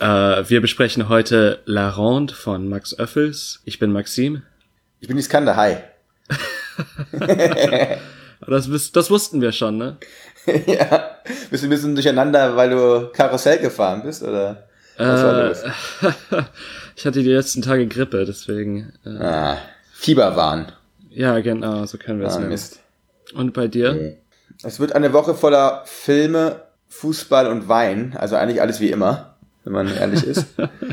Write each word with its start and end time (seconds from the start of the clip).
Äh, 0.00 0.48
wir 0.48 0.60
besprechen 0.60 1.08
heute 1.08 1.60
La 1.64 1.90
Ronde 1.90 2.34
von 2.34 2.68
Max 2.68 2.98
Öffels. 2.98 3.60
Ich 3.64 3.78
bin 3.78 3.92
Maxim. 3.92 4.42
Ich 5.00 5.08
bin 5.08 5.16
Iskander, 5.18 5.56
hi. 5.56 5.76
das, 8.46 8.92
das 8.92 9.10
wussten 9.10 9.40
wir 9.40 9.52
schon, 9.52 9.78
ne? 9.78 9.96
ja. 10.66 11.18
Bist 11.50 11.62
du 11.62 11.68
ein 11.68 11.70
bisschen 11.70 11.94
durcheinander, 11.94 12.56
weil 12.56 12.70
du 12.70 13.08
Karussell 13.12 13.58
gefahren 13.58 14.02
bist, 14.02 14.22
oder? 14.22 14.68
Was 14.96 15.22
war 15.22 15.46
los? 15.46 15.62
Äh, 15.62 16.42
ich 16.96 17.06
hatte 17.06 17.22
die 17.22 17.32
letzten 17.32 17.62
Tage 17.62 17.86
Grippe, 17.86 18.24
deswegen. 18.24 18.92
Äh, 19.04 19.10
ah, 19.10 19.58
Fieberwahn. 19.92 20.72
Ja, 21.10 21.38
genau, 21.38 21.86
so 21.86 21.98
können 21.98 22.20
wir 22.20 22.26
es 22.26 22.34
ah, 22.34 22.38
nennen. 22.38 22.50
Mist. 22.50 22.80
Und 23.34 23.54
bei 23.54 23.68
dir? 23.68 24.16
Es 24.64 24.80
wird 24.80 24.94
eine 24.94 25.12
Woche 25.12 25.34
voller 25.34 25.82
Filme, 25.86 26.62
Fußball 26.88 27.46
und 27.46 27.68
Wein, 27.68 28.16
also 28.18 28.34
eigentlich 28.34 28.60
alles 28.60 28.80
wie 28.80 28.90
immer 28.90 29.37
wenn 29.68 29.86
man 29.86 29.94
ehrlich 29.94 30.24
ist. 30.26 30.46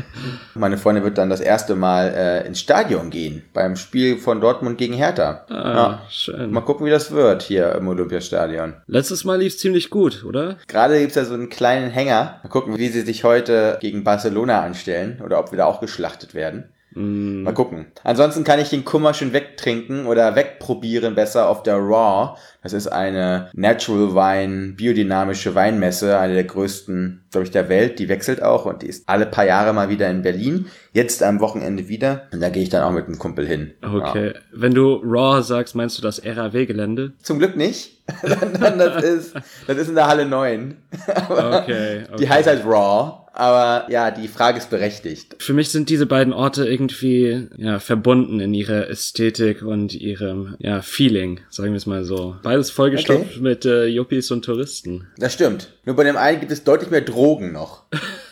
Meine 0.54 0.76
Freundin 0.76 1.02
wird 1.02 1.16
dann 1.16 1.30
das 1.30 1.40
erste 1.40 1.74
Mal 1.74 2.12
äh, 2.14 2.46
ins 2.46 2.60
Stadion 2.60 3.10
gehen, 3.10 3.42
beim 3.54 3.76
Spiel 3.76 4.18
von 4.18 4.40
Dortmund 4.40 4.76
gegen 4.76 4.92
Hertha. 4.92 5.46
Ah, 5.48 5.74
ja. 5.74 6.02
schön. 6.10 6.50
Mal 6.50 6.60
gucken, 6.60 6.84
wie 6.84 6.90
das 6.90 7.10
wird 7.10 7.42
hier 7.42 7.72
im 7.72 7.88
Olympiastadion. 7.88 8.74
Letztes 8.86 9.24
Mal 9.24 9.38
lief 9.38 9.54
es 9.54 9.58
ziemlich 9.58 9.88
gut, 9.88 10.24
oder? 10.24 10.56
Gerade 10.68 10.98
gibt 10.98 11.10
es 11.10 11.16
ja 11.16 11.24
so 11.24 11.34
einen 11.34 11.48
kleinen 11.48 11.90
Hänger. 11.90 12.40
Mal 12.42 12.48
gucken, 12.50 12.76
wie 12.76 12.88
sie 12.88 13.00
sich 13.00 13.24
heute 13.24 13.78
gegen 13.80 14.04
Barcelona 14.04 14.60
anstellen 14.60 15.22
oder 15.24 15.40
ob 15.40 15.52
wir 15.52 15.56
da 15.56 15.64
auch 15.64 15.80
geschlachtet 15.80 16.34
werden. 16.34 16.68
Mm. 16.96 17.42
Mal 17.42 17.54
gucken. 17.54 17.86
Ansonsten 18.04 18.44
kann 18.44 18.58
ich 18.58 18.70
den 18.70 18.84
Kummer 18.84 19.14
schon 19.14 19.32
wegtrinken 19.32 20.06
oder 20.06 20.34
wegprobieren 20.34 21.14
besser 21.14 21.48
auf 21.48 21.62
der 21.62 21.76
Raw. 21.76 22.36
Das 22.66 22.72
ist 22.72 22.88
eine 22.88 23.48
Natural 23.52 24.16
Wine, 24.16 24.72
biodynamische 24.72 25.54
Weinmesse, 25.54 26.18
eine 26.18 26.34
der 26.34 26.42
größten, 26.42 27.22
glaube 27.30 27.44
ich, 27.44 27.52
der 27.52 27.68
Welt. 27.68 28.00
Die 28.00 28.08
wechselt 28.08 28.42
auch 28.42 28.66
und 28.66 28.82
die 28.82 28.88
ist 28.88 29.08
alle 29.08 29.24
paar 29.26 29.46
Jahre 29.46 29.72
mal 29.72 29.88
wieder 29.88 30.10
in 30.10 30.22
Berlin. 30.22 30.66
Jetzt 30.92 31.22
am 31.22 31.38
Wochenende 31.38 31.86
wieder. 31.86 32.22
Und 32.32 32.40
da 32.40 32.48
gehe 32.48 32.64
ich 32.64 32.68
dann 32.68 32.82
auch 32.82 32.90
mit 32.90 33.06
einem 33.06 33.20
Kumpel 33.20 33.46
hin. 33.46 33.70
Okay. 33.82 34.32
Ja. 34.34 34.40
Wenn 34.52 34.74
du 34.74 34.96
Raw 34.96 35.44
sagst, 35.44 35.76
meinst 35.76 35.96
du 35.96 36.02
das 36.02 36.20
RAW-Gelände? 36.24 37.12
Zum 37.22 37.38
Glück 37.38 37.54
nicht. 37.54 38.02
das, 38.22 39.04
ist, 39.04 39.34
das 39.68 39.78
ist 39.78 39.88
in 39.88 39.94
der 39.94 40.08
Halle 40.08 40.26
9. 40.26 40.76
okay, 41.06 42.04
okay. 42.10 42.16
Die 42.18 42.28
heißt 42.28 42.48
halt 42.48 42.64
Raw. 42.64 43.26
Aber 43.36 43.84
ja, 43.90 44.10
die 44.10 44.28
Frage 44.28 44.56
ist 44.56 44.70
berechtigt. 44.70 45.36
Für 45.38 45.52
mich 45.52 45.68
sind 45.68 45.90
diese 45.90 46.06
beiden 46.06 46.32
Orte 46.32 46.66
irgendwie 46.66 47.48
ja, 47.58 47.78
verbunden 47.80 48.40
in 48.40 48.54
ihrer 48.54 48.88
Ästhetik 48.88 49.60
und 49.60 49.94
ihrem 49.94 50.56
ja, 50.58 50.80
Feeling, 50.80 51.40
sagen 51.50 51.72
wir 51.72 51.76
es 51.76 51.84
mal 51.84 52.04
so. 52.04 52.36
Beides 52.56 52.70
vollgestopft 52.70 53.32
okay. 53.32 53.40
mit 53.40 53.66
äh, 53.66 53.84
Yuppies 53.84 54.30
und 54.30 54.42
Touristen. 54.42 55.08
Das 55.18 55.34
stimmt. 55.34 55.74
Nur 55.84 55.94
bei 55.94 56.04
dem 56.04 56.16
einen 56.16 56.40
gibt 56.40 56.50
es 56.50 56.64
deutlich 56.64 56.90
mehr 56.90 57.02
Drogen 57.02 57.52
noch. 57.52 57.82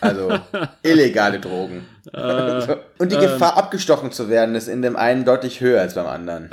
Also 0.00 0.32
illegale 0.82 1.40
Drogen. 1.40 1.84
Äh, 2.10 2.76
und 2.96 3.12
die 3.12 3.16
äh, 3.16 3.20
Gefahr, 3.20 3.58
abgestochen 3.58 4.12
zu 4.12 4.30
werden, 4.30 4.54
ist 4.54 4.68
in 4.68 4.80
dem 4.80 4.96
einen 4.96 5.26
deutlich 5.26 5.60
höher 5.60 5.82
als 5.82 5.94
beim 5.94 6.06
anderen. 6.06 6.48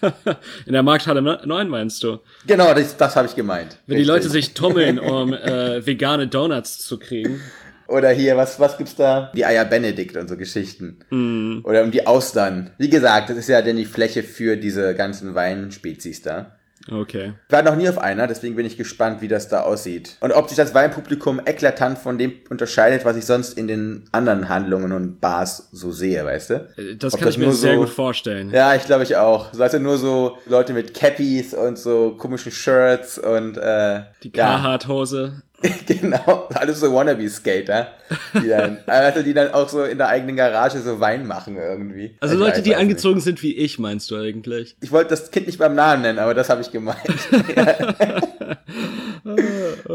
in 0.66 0.72
der 0.72 0.82
Markthalle 0.82 1.22
9 1.22 1.68
meinst 1.68 2.02
du? 2.02 2.18
Genau, 2.44 2.74
das, 2.74 2.96
das 2.96 3.14
habe 3.14 3.28
ich 3.28 3.36
gemeint. 3.36 3.76
Wenn 3.86 3.98
Richtig. 3.98 4.04
die 4.04 4.12
Leute 4.12 4.28
sich 4.28 4.54
tummeln, 4.54 4.98
um 4.98 5.32
äh, 5.32 5.86
vegane 5.86 6.26
Donuts 6.26 6.80
zu 6.80 6.98
kriegen. 6.98 7.40
Oder 7.86 8.10
hier, 8.10 8.36
was, 8.36 8.58
was 8.58 8.78
gibt's 8.78 8.96
da? 8.96 9.30
Die 9.32 9.46
Eier 9.46 9.64
Benedikt 9.64 10.16
und 10.16 10.28
so 10.28 10.36
Geschichten. 10.36 10.98
Mm. 11.10 11.60
Oder 11.62 11.84
um 11.84 11.92
die 11.92 12.04
Austern. 12.04 12.70
Wie 12.78 12.90
gesagt, 12.90 13.30
das 13.30 13.36
ist 13.36 13.48
ja 13.48 13.62
dann 13.62 13.76
die 13.76 13.84
Fläche 13.84 14.24
für 14.24 14.56
diese 14.56 14.96
ganzen 14.96 15.36
Weinspezies 15.36 16.22
da. 16.22 16.56
Okay. 16.90 17.34
Ich 17.48 17.52
war 17.52 17.62
noch 17.62 17.76
nie 17.76 17.88
auf 17.88 17.98
einer, 17.98 18.26
deswegen 18.26 18.56
bin 18.56 18.66
ich 18.66 18.76
gespannt, 18.76 19.22
wie 19.22 19.28
das 19.28 19.48
da 19.48 19.62
aussieht. 19.62 20.16
Und 20.20 20.32
ob 20.32 20.48
sich 20.48 20.56
das 20.56 20.74
Weinpublikum 20.74 21.40
eklatant 21.44 21.98
von 21.98 22.18
dem 22.18 22.32
unterscheidet, 22.50 23.04
was 23.04 23.16
ich 23.16 23.24
sonst 23.24 23.56
in 23.56 23.68
den 23.68 24.04
anderen 24.12 24.48
Handlungen 24.48 24.92
und 24.92 25.20
Bars 25.20 25.68
so 25.72 25.92
sehe, 25.92 26.24
weißt 26.24 26.50
du? 26.50 26.54
Äh, 26.76 26.96
das 26.96 27.14
ob 27.14 27.20
kann 27.20 27.26
das 27.26 27.36
ich 27.36 27.40
mir 27.40 27.52
sehr 27.52 27.76
gut 27.76 27.90
vorstellen. 27.90 28.50
Ja, 28.50 28.74
ich 28.74 28.84
glaube 28.84 29.04
ich 29.04 29.16
auch. 29.16 29.52
So, 29.52 29.62
also 29.62 29.78
nur 29.78 29.98
so 29.98 30.38
Leute 30.46 30.72
mit 30.72 30.94
Cappies 30.94 31.54
und 31.54 31.78
so 31.78 32.16
komischen 32.16 32.52
Shirts 32.52 33.18
und 33.18 33.56
äh, 33.56 34.02
die 34.22 34.30
Carhartt-Hose. 34.30 35.42
genau, 35.86 36.48
alles 36.54 36.80
so 36.80 36.92
Wannabe-Skater, 36.92 37.88
die 38.34 38.48
dann, 38.48 38.78
also 38.86 39.22
die 39.22 39.34
dann 39.34 39.52
auch 39.52 39.68
so 39.68 39.84
in 39.84 39.98
der 39.98 40.08
eigenen 40.08 40.36
Garage 40.36 40.80
so 40.80 40.98
Wein 41.00 41.26
machen 41.26 41.56
irgendwie. 41.56 42.16
Also 42.20 42.36
Leute, 42.36 42.62
die 42.62 42.74
angezogen 42.74 43.16
nicht. 43.16 43.24
sind 43.24 43.42
wie 43.42 43.54
ich, 43.56 43.78
meinst 43.78 44.10
du 44.10 44.16
eigentlich? 44.16 44.76
Ich 44.80 44.90
wollte 44.90 45.10
das 45.10 45.30
Kind 45.30 45.46
nicht 45.46 45.58
beim 45.58 45.74
Namen 45.74 46.02
nennen, 46.02 46.18
aber 46.18 46.34
das 46.34 46.48
habe 46.48 46.60
ich 46.60 46.70
gemeint. 46.70 46.98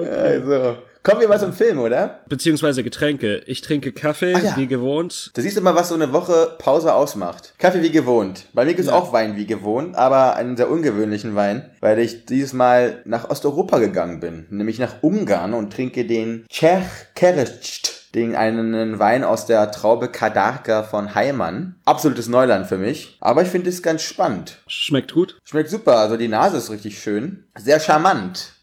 Okay. 0.02 0.09
Also, 0.09 0.78
kommen 1.03 1.22
wir 1.22 1.28
mal 1.28 1.40
zum 1.40 1.53
Film, 1.53 1.80
oder? 1.80 2.19
Beziehungsweise 2.28 2.84
Getränke. 2.84 3.38
Ich 3.46 3.62
trinke 3.62 3.91
Kaffee, 3.91 4.34
ja. 4.34 4.56
wie 4.58 4.68
gewohnt. 4.68 5.31
Da 5.34 5.41
siehst 5.41 5.58
du 5.58 5.62
mal, 5.62 5.75
was 5.75 5.90
so 5.90 5.96
eine 5.96 6.13
Woche 6.13 6.56
Pause 6.59 6.94
ausmacht. 6.94 7.53
Kaffee 7.58 7.81
wie 7.81 7.91
gewohnt. 7.91 8.46
Bei 8.53 8.63
mir 8.66 8.72
gibt 8.72 8.81
es 8.81 8.88
ja. 8.88 8.94
auch 8.94 9.13
Wein 9.13 9.36
wie 9.36 9.46
gewohnt, 9.46 9.96
aber 9.96 10.36
einen 10.36 10.57
sehr 10.57 10.69
ungewöhnlichen 10.69 11.36
Wein, 11.36 11.69
weil 11.80 12.00
ich 12.00 12.25
dieses 12.25 12.53
Mal 12.53 13.02
nach 13.06 13.30
Osteuropa 13.30 13.80
gegangen 13.80 14.19
bin, 14.19 14.46
nämlich 14.50 14.80
nach 14.80 15.02
Ungarn 15.02 15.53
und 15.53 15.72
trinke 15.72 16.06
den 16.06 16.46
Czech 16.50 16.84
Kerescht 17.16 17.97
den 18.16 18.36
einen 18.36 19.00
Wein 19.00 19.24
aus 19.24 19.46
der 19.46 19.72
Traube 19.72 20.09
Kadarka 20.09 20.84
von 20.84 21.13
Heimann. 21.13 21.75
Absolutes 21.86 22.28
Neuland 22.28 22.68
für 22.68 22.78
mich, 22.78 23.18
aber 23.22 23.44
ich 23.44 23.47
finde 23.47 23.69
es 23.69 23.84
ganz 23.84 24.02
spannend. 24.02 24.57
Schmeckt 24.68 25.13
gut? 25.13 25.38
Schmeckt 25.44 25.69
super, 25.69 25.97
also 25.97 26.18
die 26.18 26.28
Nase 26.28 26.57
ist 26.57 26.72
richtig 26.72 27.00
schön. 27.00 27.44
Sehr 27.56 27.80
charmant 27.80 28.56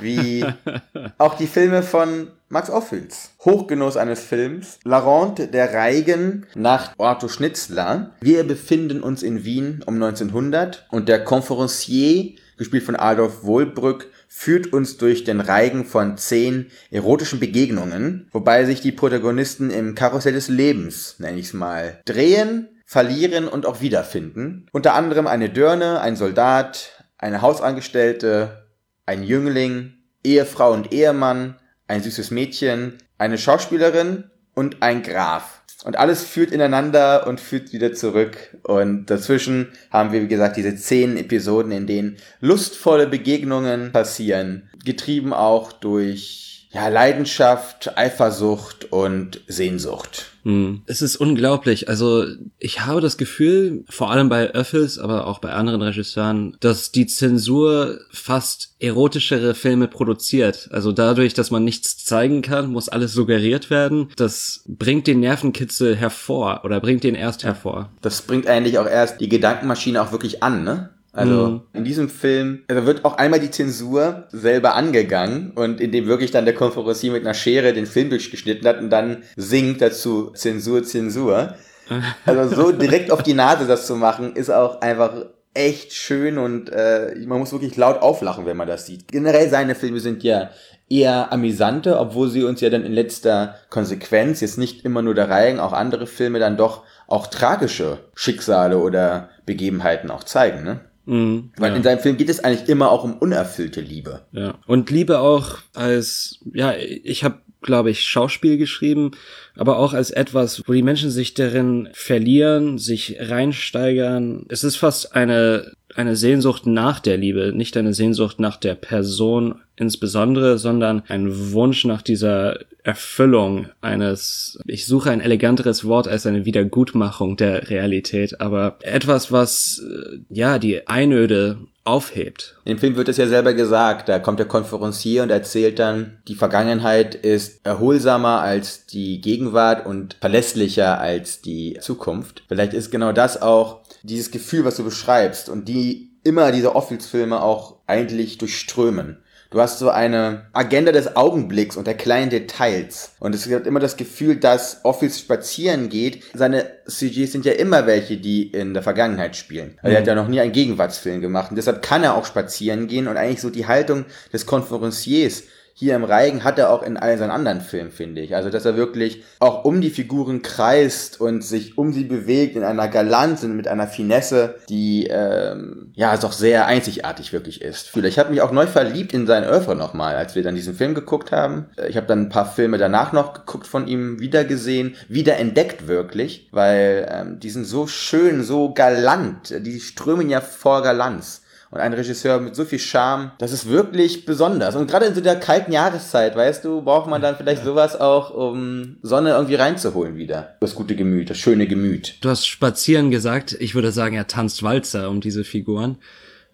wie 0.00 0.44
auch 1.18 1.34
die 1.34 1.46
Filme 1.46 1.82
von 1.82 2.28
Max 2.48 2.68
Ophüls. 2.70 3.30
Hochgenuss 3.44 3.96
eines 3.96 4.20
Films. 4.20 4.78
La 4.84 4.98
Ronde, 4.98 5.48
der 5.48 5.72
Reigen 5.72 6.46
nach 6.54 6.92
Otto 6.98 7.28
Schnitzler. 7.28 8.10
Wir 8.20 8.44
befinden 8.44 9.02
uns 9.02 9.22
in 9.22 9.44
Wien 9.44 9.82
um 9.86 9.94
1900 9.94 10.86
und 10.90 11.08
der 11.08 11.24
Conferencier, 11.24 12.34
gespielt 12.58 12.84
von 12.84 12.96
Adolf 12.96 13.44
Wohlbrück, 13.44 14.10
führt 14.28 14.72
uns 14.72 14.96
durch 14.96 15.24
den 15.24 15.40
Reigen 15.40 15.84
von 15.84 16.16
zehn 16.16 16.70
erotischen 16.90 17.40
Begegnungen, 17.40 18.28
wobei 18.32 18.64
sich 18.64 18.80
die 18.80 18.92
Protagonisten 18.92 19.70
im 19.70 19.94
Karussell 19.94 20.32
des 20.32 20.48
Lebens, 20.48 21.16
nenne 21.18 21.38
ich 21.38 21.46
es 21.46 21.52
mal, 21.54 22.00
drehen, 22.04 22.68
verlieren 22.84 23.48
und 23.48 23.64
auch 23.64 23.80
wiederfinden. 23.80 24.66
Unter 24.72 24.94
anderem 24.94 25.26
eine 25.26 25.48
Dörne, 25.48 26.00
ein 26.00 26.16
Soldat, 26.16 27.04
eine 27.16 27.40
Hausangestellte, 27.40 28.61
ein 29.06 29.22
Jüngling, 29.22 29.94
Ehefrau 30.24 30.72
und 30.72 30.92
Ehemann, 30.92 31.56
ein 31.88 32.02
süßes 32.02 32.30
Mädchen, 32.30 32.98
eine 33.18 33.38
Schauspielerin 33.38 34.30
und 34.54 34.82
ein 34.82 35.02
Graf. 35.02 35.62
Und 35.84 35.98
alles 35.98 36.22
führt 36.22 36.52
ineinander 36.52 37.26
und 37.26 37.40
führt 37.40 37.72
wieder 37.72 37.92
zurück. 37.92 38.56
Und 38.62 39.06
dazwischen 39.06 39.72
haben 39.90 40.12
wir, 40.12 40.22
wie 40.22 40.28
gesagt, 40.28 40.56
diese 40.56 40.76
zehn 40.76 41.16
Episoden, 41.16 41.72
in 41.72 41.86
denen 41.86 42.16
lustvolle 42.40 43.08
Begegnungen 43.08 43.90
passieren. 43.90 44.70
Getrieben 44.84 45.32
auch 45.32 45.72
durch 45.72 46.61
ja, 46.72 46.88
Leidenschaft, 46.88 47.98
Eifersucht 47.98 48.90
und 48.90 49.40
Sehnsucht. 49.46 50.32
Hm. 50.44 50.82
Es 50.86 51.02
ist 51.02 51.16
unglaublich. 51.16 51.88
Also 51.88 52.24
ich 52.58 52.80
habe 52.80 53.00
das 53.00 53.18
Gefühl, 53.18 53.84
vor 53.88 54.10
allem 54.10 54.28
bei 54.28 54.50
Öffels, 54.50 54.98
aber 54.98 55.26
auch 55.26 55.38
bei 55.38 55.52
anderen 55.52 55.82
Regisseuren, 55.82 56.56
dass 56.60 56.90
die 56.90 57.06
Zensur 57.06 58.00
fast 58.10 58.74
erotischere 58.80 59.54
Filme 59.54 59.86
produziert. 59.86 60.68
Also 60.72 60.92
dadurch, 60.92 61.34
dass 61.34 61.50
man 61.50 61.62
nichts 61.62 62.04
zeigen 62.04 62.40
kann, 62.42 62.70
muss 62.70 62.88
alles 62.88 63.12
suggeriert 63.12 63.68
werden. 63.70 64.08
Das 64.16 64.64
bringt 64.66 65.06
den 65.06 65.20
Nervenkitzel 65.20 65.94
hervor 65.94 66.62
oder 66.64 66.80
bringt 66.80 67.04
den 67.04 67.14
erst 67.14 67.44
hervor. 67.44 67.90
Das 68.00 68.22
bringt 68.22 68.46
eigentlich 68.46 68.78
auch 68.78 68.86
erst 68.86 69.20
die 69.20 69.28
Gedankenmaschine 69.28 70.00
auch 70.02 70.10
wirklich 70.10 70.42
an, 70.42 70.64
ne? 70.64 70.90
Also 71.12 71.48
mhm. 71.48 71.62
in 71.74 71.84
diesem 71.84 72.08
Film 72.08 72.62
also 72.68 72.86
wird 72.86 73.04
auch 73.04 73.18
einmal 73.18 73.38
die 73.38 73.50
Zensur 73.50 74.24
selber 74.30 74.74
angegangen 74.74 75.52
und 75.54 75.80
indem 75.80 76.06
wirklich 76.06 76.30
dann 76.30 76.46
der 76.46 76.54
Konferencier 76.54 77.12
mit 77.12 77.22
einer 77.22 77.34
Schere 77.34 77.74
den 77.74 77.86
Film 77.86 78.08
durchgeschnitten 78.08 78.66
hat 78.66 78.78
und 78.78 78.88
dann 78.88 79.22
singt 79.36 79.82
dazu 79.82 80.30
Zensur, 80.30 80.82
Zensur. 80.84 81.54
Also 82.24 82.54
so 82.54 82.72
direkt 82.72 83.10
auf 83.10 83.22
die 83.22 83.34
Nase 83.34 83.66
das 83.66 83.86
zu 83.86 83.96
machen, 83.96 84.34
ist 84.34 84.50
auch 84.50 84.80
einfach 84.80 85.26
echt 85.52 85.92
schön 85.92 86.38
und 86.38 86.70
äh, 86.70 87.14
man 87.26 87.40
muss 87.40 87.52
wirklich 87.52 87.76
laut 87.76 88.00
auflachen, 88.00 88.46
wenn 88.46 88.56
man 88.56 88.68
das 88.68 88.86
sieht. 88.86 89.08
Generell 89.08 89.50
seine 89.50 89.74
Filme 89.74 90.00
sind 90.00 90.22
ja 90.22 90.50
eher 90.88 91.32
amüsante, 91.32 91.98
obwohl 91.98 92.30
sie 92.30 92.44
uns 92.44 92.60
ja 92.60 92.70
dann 92.70 92.84
in 92.84 92.92
letzter 92.92 93.56
Konsequenz 93.68 94.40
jetzt 94.40 94.58
nicht 94.58 94.84
immer 94.84 95.02
nur 95.02 95.14
der 95.14 95.28
Reihen, 95.28 95.60
auch 95.60 95.72
andere 95.72 96.06
Filme 96.06 96.38
dann 96.38 96.56
doch 96.56 96.84
auch 97.06 97.26
tragische 97.26 97.98
Schicksale 98.14 98.78
oder 98.78 99.28
Begebenheiten 99.44 100.10
auch 100.10 100.24
zeigen, 100.24 100.62
ne? 100.62 100.80
Mhm, 101.04 101.50
Weil 101.56 101.70
ja. 101.70 101.76
in 101.76 101.82
seinem 101.82 101.98
Film 101.98 102.16
geht 102.16 102.28
es 102.28 102.40
eigentlich 102.40 102.68
immer 102.68 102.90
auch 102.90 103.04
um 103.04 103.18
unerfüllte 103.18 103.80
Liebe. 103.80 104.22
Ja. 104.32 104.58
Und 104.66 104.90
Liebe 104.90 105.18
auch 105.18 105.58
als, 105.74 106.40
ja, 106.52 106.74
ich 106.76 107.24
habe, 107.24 107.38
glaube 107.60 107.90
ich, 107.90 108.04
Schauspiel 108.04 108.56
geschrieben, 108.56 109.12
aber 109.56 109.78
auch 109.78 109.92
als 109.92 110.10
etwas, 110.10 110.62
wo 110.66 110.72
die 110.72 110.82
Menschen 110.82 111.10
sich 111.10 111.34
darin 111.34 111.88
verlieren, 111.92 112.78
sich 112.78 113.16
reinsteigern. 113.20 114.46
Es 114.48 114.64
ist 114.64 114.76
fast 114.76 115.14
eine, 115.14 115.72
eine 115.94 116.16
Sehnsucht 116.16 116.66
nach 116.66 117.00
der 117.00 117.16
Liebe, 117.16 117.52
nicht 117.54 117.76
eine 117.76 117.94
Sehnsucht 117.94 118.40
nach 118.40 118.56
der 118.56 118.74
Person 118.74 119.56
insbesondere, 119.76 120.58
sondern 120.58 121.02
ein 121.08 121.52
Wunsch 121.52 121.84
nach 121.84 122.02
dieser 122.02 122.58
Erfüllung 122.84 123.68
eines, 123.80 124.58
ich 124.66 124.86
suche 124.86 125.10
ein 125.10 125.20
eleganteres 125.20 125.84
Wort 125.84 126.08
als 126.08 126.26
eine 126.26 126.44
Wiedergutmachung 126.44 127.36
der 127.36 127.70
Realität, 127.70 128.40
aber 128.40 128.76
etwas, 128.80 129.30
was, 129.30 129.82
äh, 129.88 130.18
ja, 130.28 130.58
die 130.58 130.86
Einöde 130.88 131.58
aufhebt. 131.84 132.56
Dem 132.66 132.78
Film 132.78 132.94
wird 132.94 133.08
es 133.08 133.16
ja 133.16 133.26
selber 133.26 133.54
gesagt, 133.54 134.08
da 134.08 134.20
kommt 134.20 134.38
der 134.38 134.46
Konferencier 134.46 135.24
und 135.24 135.30
erzählt 135.30 135.78
dann, 135.78 136.18
die 136.28 136.36
Vergangenheit 136.36 137.14
ist 137.14 137.64
erholsamer 137.66 138.40
als 138.40 138.86
die 138.86 139.20
Gegenwart 139.20 139.84
und 139.84 140.16
verlässlicher 140.20 141.00
als 141.00 141.40
die 141.40 141.78
Zukunft. 141.80 142.44
Vielleicht 142.46 142.72
ist 142.72 142.92
genau 142.92 143.12
das 143.12 143.42
auch 143.42 143.80
dieses 144.04 144.30
Gefühl, 144.30 144.64
was 144.64 144.76
du 144.76 144.84
beschreibst 144.84 145.48
und 145.48 145.68
die 145.68 145.81
immer 146.24 146.52
diese 146.52 146.74
Office-Filme 146.74 147.42
auch 147.42 147.78
eigentlich 147.86 148.38
durchströmen. 148.38 149.18
Du 149.52 149.60
hast 149.60 149.78
so 149.78 149.90
eine 149.90 150.46
Agenda 150.54 150.92
des 150.92 151.14
Augenblicks 151.14 151.76
und 151.76 151.86
der 151.86 151.94
kleinen 151.94 152.30
Details. 152.30 153.12
Und 153.20 153.34
es 153.34 153.46
gibt 153.46 153.66
immer 153.66 153.80
das 153.80 153.98
Gefühl, 153.98 154.36
dass 154.36 154.82
Office 154.82 155.18
spazieren 155.18 155.90
geht. 155.90 156.22
Seine 156.32 156.64
CGs 156.86 157.32
sind 157.32 157.44
ja 157.44 157.52
immer 157.52 157.86
welche, 157.86 158.16
die 158.16 158.44
in 158.44 158.72
der 158.72 158.82
Vergangenheit 158.82 159.36
spielen. 159.36 159.78
Also 159.82 159.94
er 159.94 160.00
hat 160.00 160.06
ja 160.06 160.14
noch 160.14 160.28
nie 160.28 160.40
einen 160.40 160.52
Gegenwartsfilm 160.52 161.20
gemacht. 161.20 161.50
Und 161.50 161.56
deshalb 161.56 161.82
kann 161.82 162.02
er 162.02 162.16
auch 162.16 162.24
spazieren 162.24 162.86
gehen 162.86 163.08
und 163.08 163.18
eigentlich 163.18 163.42
so 163.42 163.50
die 163.50 163.66
Haltung 163.66 164.06
des 164.32 164.46
Konferenciers 164.46 165.42
hier 165.74 165.96
im 165.96 166.04
Reigen 166.04 166.44
hat 166.44 166.58
er 166.58 166.70
auch 166.70 166.82
in 166.82 166.96
all 166.96 167.16
seinen 167.18 167.30
anderen 167.30 167.60
Filmen, 167.60 167.90
finde 167.90 168.20
ich. 168.20 168.36
Also, 168.36 168.50
dass 168.50 168.64
er 168.64 168.76
wirklich 168.76 169.24
auch 169.38 169.64
um 169.64 169.80
die 169.80 169.90
Figuren 169.90 170.42
kreist 170.42 171.20
und 171.20 171.42
sich 171.42 171.78
um 171.78 171.92
sie 171.92 172.04
bewegt 172.04 172.56
in 172.56 172.64
einer 172.64 172.88
Galanz 172.88 173.42
und 173.42 173.56
mit 173.56 173.68
einer 173.68 173.86
Finesse, 173.86 174.56
die 174.68 175.06
ähm, 175.10 175.92
ja 175.94 176.16
doch 176.16 176.32
sehr 176.32 176.66
einzigartig 176.66 177.32
wirklich 177.32 177.62
ist. 177.62 177.96
Ich 177.96 178.18
habe 178.18 178.30
mich 178.30 178.42
auch 178.42 178.52
neu 178.52 178.66
verliebt 178.66 179.12
in 179.12 179.26
sein 179.26 179.44
Oeuvre 179.44 179.74
nochmal, 179.74 180.16
als 180.16 180.34
wir 180.34 180.42
dann 180.42 180.54
diesen 180.54 180.74
Film 180.74 180.94
geguckt 180.94 181.32
haben. 181.32 181.66
Ich 181.88 181.96
habe 181.96 182.06
dann 182.06 182.22
ein 182.22 182.28
paar 182.28 182.46
Filme 182.46 182.78
danach 182.78 183.12
noch 183.12 183.32
geguckt 183.32 183.66
von 183.66 183.86
ihm, 183.86 184.20
wiedergesehen, 184.20 184.96
wieder 185.08 185.36
entdeckt 185.36 185.88
wirklich, 185.88 186.48
weil 186.52 187.08
ähm, 187.10 187.40
die 187.40 187.50
sind 187.50 187.64
so 187.64 187.86
schön, 187.86 188.42
so 188.42 188.72
galant, 188.72 189.54
die 189.66 189.80
strömen 189.80 190.28
ja 190.28 190.40
vor 190.40 190.82
Galanz 190.82 191.41
und 191.72 191.80
ein 191.80 191.94
Regisseur 191.94 192.38
mit 192.38 192.54
so 192.54 192.66
viel 192.66 192.78
Charme, 192.78 193.32
das 193.38 193.50
ist 193.50 193.68
wirklich 193.68 194.26
besonders. 194.26 194.76
Und 194.76 194.90
gerade 194.90 195.06
in 195.06 195.14
so 195.14 195.22
der 195.22 195.36
kalten 195.36 195.72
Jahreszeit, 195.72 196.36
weißt 196.36 196.64
du, 196.64 196.82
braucht 196.82 197.08
man 197.08 197.22
dann 197.22 197.34
vielleicht 197.36 197.64
sowas 197.64 197.98
auch, 197.98 198.30
um 198.30 198.98
Sonne 199.02 199.30
irgendwie 199.30 199.54
reinzuholen 199.54 200.16
wieder. 200.16 200.56
Das 200.60 200.74
gute 200.74 200.94
Gemüt, 200.94 201.30
das 201.30 201.38
schöne 201.38 201.66
Gemüt. 201.66 202.16
Du 202.20 202.28
hast 202.28 202.46
spazieren 202.46 203.10
gesagt. 203.10 203.56
Ich 203.58 203.74
würde 203.74 203.90
sagen, 203.90 204.14
er 204.14 204.26
tanzt 204.26 204.62
Walzer 204.62 205.08
um 205.08 205.22
diese 205.22 205.44
Figuren. 205.44 205.96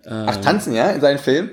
Ach, 0.08 0.36
tanzen, 0.36 0.72
ja, 0.72 0.90
in 0.90 1.00
seinen 1.00 1.18
Film? 1.18 1.50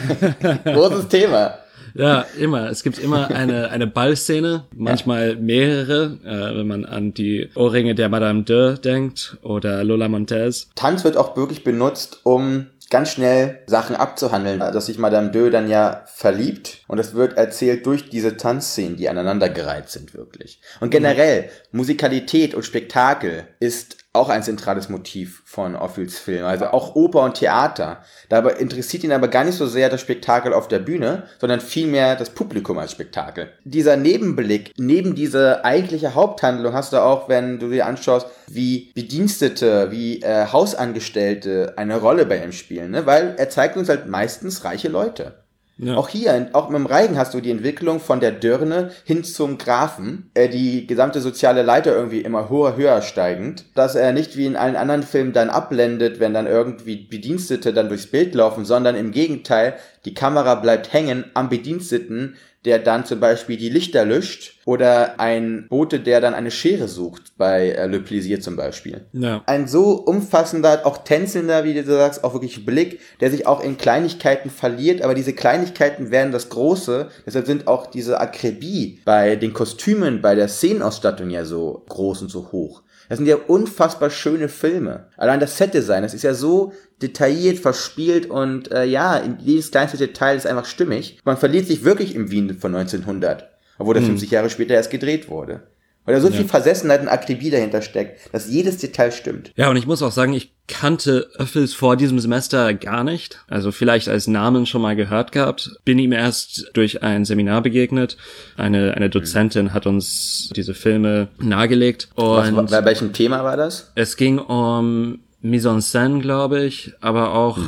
Großes 0.64 1.06
Thema. 1.08 1.58
Ja, 1.94 2.26
immer. 2.38 2.68
Es 2.70 2.82
gibt 2.82 2.98
immer 2.98 3.30
eine, 3.30 3.70
eine 3.70 3.86
Ballszene, 3.86 4.64
manchmal 4.74 5.36
mehrere, 5.36 6.18
äh, 6.24 6.58
wenn 6.58 6.66
man 6.66 6.84
an 6.84 7.14
die 7.14 7.48
Ohrringe 7.54 7.94
der 7.94 8.08
Madame 8.08 8.42
de 8.42 8.76
denkt 8.78 9.36
oder 9.42 9.84
Lola 9.84 10.08
Montez. 10.08 10.70
Tanz 10.74 11.04
wird 11.04 11.16
auch 11.16 11.36
wirklich 11.36 11.62
benutzt, 11.62 12.20
um 12.24 12.66
ganz 12.94 13.10
schnell 13.10 13.58
Sachen 13.66 13.96
abzuhandeln, 13.96 14.60
dass 14.60 14.86
sich 14.86 14.98
Madame 14.98 15.32
Deux 15.32 15.50
dann 15.50 15.68
ja 15.68 16.04
verliebt 16.06 16.84
und 16.86 17.00
es 17.00 17.12
wird 17.12 17.36
erzählt 17.36 17.84
durch 17.86 18.08
diese 18.08 18.36
Tanzszenen, 18.36 18.96
die 18.96 19.08
aneinandergereiht 19.08 19.90
sind 19.90 20.14
wirklich. 20.14 20.60
Und 20.78 20.90
generell, 20.90 21.50
Musikalität 21.72 22.54
und 22.54 22.64
Spektakel 22.64 23.48
ist 23.58 24.03
auch 24.14 24.28
ein 24.28 24.44
zentrales 24.44 24.88
Motiv 24.88 25.42
von 25.44 25.74
Ophüls 25.74 26.18
Film. 26.18 26.46
Also 26.46 26.66
auch 26.66 26.94
Oper 26.94 27.22
und 27.22 27.34
Theater. 27.34 27.98
Dabei 28.28 28.52
interessiert 28.52 29.02
ihn 29.02 29.12
aber 29.12 29.26
gar 29.26 29.42
nicht 29.42 29.56
so 29.58 29.66
sehr 29.66 29.90
das 29.90 30.00
Spektakel 30.00 30.52
auf 30.52 30.68
der 30.68 30.78
Bühne, 30.78 31.24
sondern 31.40 31.60
vielmehr 31.60 32.14
das 32.14 32.30
Publikum 32.30 32.78
als 32.78 32.92
Spektakel. 32.92 33.50
Dieser 33.64 33.96
Nebenblick, 33.96 34.72
neben 34.78 35.16
dieser 35.16 35.64
eigentliche 35.64 36.14
Haupthandlung 36.14 36.72
hast 36.72 36.92
du 36.92 37.02
auch, 37.02 37.28
wenn 37.28 37.58
du 37.58 37.68
dir 37.68 37.86
anschaust, 37.86 38.28
wie 38.46 38.92
Bedienstete, 38.94 39.90
wie 39.90 40.22
äh, 40.22 40.46
Hausangestellte 40.46 41.74
eine 41.76 41.96
Rolle 41.96 42.24
bei 42.24 42.42
ihm 42.42 42.52
spielen, 42.52 42.92
ne? 42.92 43.06
weil 43.06 43.34
er 43.36 43.50
zeigt 43.50 43.76
uns 43.76 43.88
halt 43.88 44.06
meistens 44.06 44.64
reiche 44.64 44.88
Leute. 44.88 45.43
Ja. 45.76 45.96
Auch 45.96 46.08
hier, 46.08 46.50
auch 46.52 46.68
mit 46.68 46.78
dem 46.78 46.86
Reigen 46.86 47.18
hast 47.18 47.34
du 47.34 47.40
die 47.40 47.50
Entwicklung 47.50 47.98
von 47.98 48.20
der 48.20 48.30
Dirne 48.30 48.92
hin 49.04 49.24
zum 49.24 49.58
Grafen, 49.58 50.30
äh, 50.34 50.48
die 50.48 50.86
gesamte 50.86 51.20
soziale 51.20 51.62
Leiter 51.62 51.94
irgendwie 51.94 52.20
immer 52.20 52.48
höher, 52.48 52.76
höher 52.76 53.02
steigend, 53.02 53.64
dass 53.74 53.96
er 53.96 54.12
nicht 54.12 54.36
wie 54.36 54.46
in 54.46 54.54
allen 54.54 54.76
anderen 54.76 55.02
Filmen 55.02 55.32
dann 55.32 55.50
abblendet, 55.50 56.20
wenn 56.20 56.32
dann 56.32 56.46
irgendwie 56.46 56.96
Bedienstete 56.96 57.72
dann 57.72 57.88
durchs 57.88 58.06
Bild 58.06 58.36
laufen, 58.36 58.64
sondern 58.64 58.94
im 58.94 59.10
Gegenteil, 59.10 59.74
die 60.04 60.14
Kamera 60.14 60.54
bleibt 60.54 60.92
hängen 60.92 61.24
am 61.34 61.48
Bediensteten, 61.48 62.36
der 62.64 62.78
dann 62.78 63.04
zum 63.04 63.20
Beispiel 63.20 63.56
die 63.56 63.68
Lichter 63.68 64.04
löscht 64.04 64.60
oder 64.64 65.20
ein 65.20 65.66
Bote, 65.68 66.00
der 66.00 66.20
dann 66.20 66.34
eine 66.34 66.50
Schere 66.50 66.88
sucht, 66.88 67.32
bei 67.36 67.70
äh, 67.70 67.86
Le 67.86 68.00
Plaisir 68.00 68.40
zum 68.40 68.56
Beispiel. 68.56 69.06
Ja. 69.12 69.42
Ein 69.46 69.68
so 69.68 69.92
umfassender, 69.92 70.86
auch 70.86 70.98
tänzelnder, 70.98 71.64
wie 71.64 71.74
du 71.74 71.84
sagst, 71.84 72.24
auch 72.24 72.32
wirklich 72.32 72.64
Blick, 72.64 73.00
der 73.20 73.30
sich 73.30 73.46
auch 73.46 73.62
in 73.62 73.76
Kleinigkeiten 73.76 74.48
verliert, 74.48 75.02
aber 75.02 75.14
diese 75.14 75.34
Kleinigkeiten 75.34 76.10
werden 76.10 76.32
das 76.32 76.48
Große, 76.48 77.08
deshalb 77.26 77.46
sind 77.46 77.66
auch 77.66 77.86
diese 77.86 78.20
Akribie 78.20 79.00
bei 79.04 79.36
den 79.36 79.52
Kostümen, 79.52 80.22
bei 80.22 80.34
der 80.34 80.48
Szenenausstattung 80.48 81.28
ja 81.30 81.44
so 81.44 81.84
groß 81.88 82.22
und 82.22 82.28
so 82.30 82.50
hoch. 82.50 82.83
Das 83.08 83.18
sind 83.18 83.26
ja 83.26 83.36
unfassbar 83.36 84.10
schöne 84.10 84.48
Filme. 84.48 85.08
Allein 85.16 85.40
das 85.40 85.58
Set-Design, 85.58 86.02
das 86.02 86.14
ist 86.14 86.22
ja 86.22 86.34
so 86.34 86.72
detailliert, 87.02 87.58
verspielt 87.58 88.30
und 88.30 88.72
äh, 88.72 88.84
ja, 88.84 89.16
in 89.16 89.38
jedes 89.40 89.70
kleinste 89.70 89.98
Detail 89.98 90.36
ist 90.36 90.46
einfach 90.46 90.64
stimmig. 90.64 91.18
Man 91.24 91.36
verliert 91.36 91.66
sich 91.66 91.84
wirklich 91.84 92.14
im 92.14 92.30
Wien 92.30 92.58
von 92.58 92.74
1900, 92.74 93.50
obwohl 93.78 93.94
das 93.94 94.04
50 94.04 94.30
Jahre 94.30 94.50
später 94.50 94.74
erst 94.74 94.90
gedreht 94.90 95.28
wurde. 95.28 95.62
Weil 96.04 96.14
da 96.16 96.20
so 96.20 96.30
viel 96.30 96.44
Versessenheit 96.44 97.00
und 97.00 97.08
Akribie 97.08 97.50
dahinter 97.50 97.80
steckt, 97.80 98.32
dass 98.32 98.48
jedes 98.48 98.76
Detail 98.78 99.10
stimmt. 99.10 99.52
Ja, 99.56 99.70
und 99.70 99.76
ich 99.76 99.86
muss 99.86 100.02
auch 100.02 100.12
sagen, 100.12 100.34
ich 100.34 100.52
kannte 100.66 101.28
Öffels 101.36 101.74
vor 101.74 101.96
diesem 101.96 102.18
Semester 102.18 102.72
gar 102.74 103.04
nicht. 103.04 103.38
Also 103.48 103.72
vielleicht 103.72 104.08
als 104.08 104.26
Namen 104.26 104.66
schon 104.66 104.82
mal 104.82 104.96
gehört 104.96 105.32
gehabt. 105.32 105.70
Bin 105.84 105.98
ihm 105.98 106.12
erst 106.12 106.70
durch 106.74 107.02
ein 107.02 107.24
Seminar 107.24 107.62
begegnet. 107.62 108.16
Eine, 108.56 108.94
eine 108.94 109.08
Dozentin 109.10 109.72
hat 109.72 109.86
uns 109.86 110.50
diese 110.54 110.74
Filme 110.74 111.28
nahegelegt. 111.38 112.08
Was, 112.16 112.50
Und 112.50 112.70
bei 112.70 112.84
welchem 112.84 113.12
Thema 113.12 113.44
war 113.44 113.56
das? 113.56 113.92
es 113.94 114.16
ging 114.16 114.38
um 114.38 115.20
Mise 115.44 115.68
en 115.68 115.82
scène, 115.82 116.20
glaube 116.20 116.64
ich, 116.64 116.94
aber 117.02 117.34
auch 117.34 117.58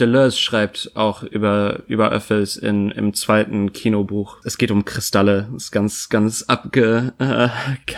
Deleuze 0.00 0.38
schreibt 0.38 0.90
auch 0.94 1.22
über, 1.22 1.78
über 1.86 2.10
Öffels 2.10 2.56
in, 2.56 2.90
im 2.90 3.14
zweiten 3.14 3.72
Kinobuch. 3.72 4.38
Es 4.42 4.58
geht 4.58 4.72
um 4.72 4.84
Kristalle. 4.84 5.48
Das 5.52 5.64
ist 5.64 5.70
ganz, 5.70 6.08
ganz 6.08 6.42
abge, 6.48 7.12
äh, 7.20 7.48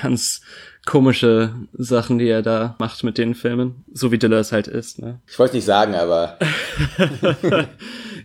ganz 0.03 0.43
komische 0.85 1.55
Sachen, 1.73 2.19
die 2.19 2.29
er 2.29 2.43
da 2.43 2.77
macht 2.79 3.03
mit 3.03 3.17
den 3.17 3.35
Filmen. 3.35 3.85
So 3.95 4.13
wie 4.13 4.19
Deleuze 4.19 4.57
halt 4.57 4.69
ist, 4.69 4.99
ne? 4.99 5.21
Ich 5.27 5.39
wollte 5.39 5.57
nicht 5.57 5.65
sagen, 5.65 5.95
aber 5.95 6.39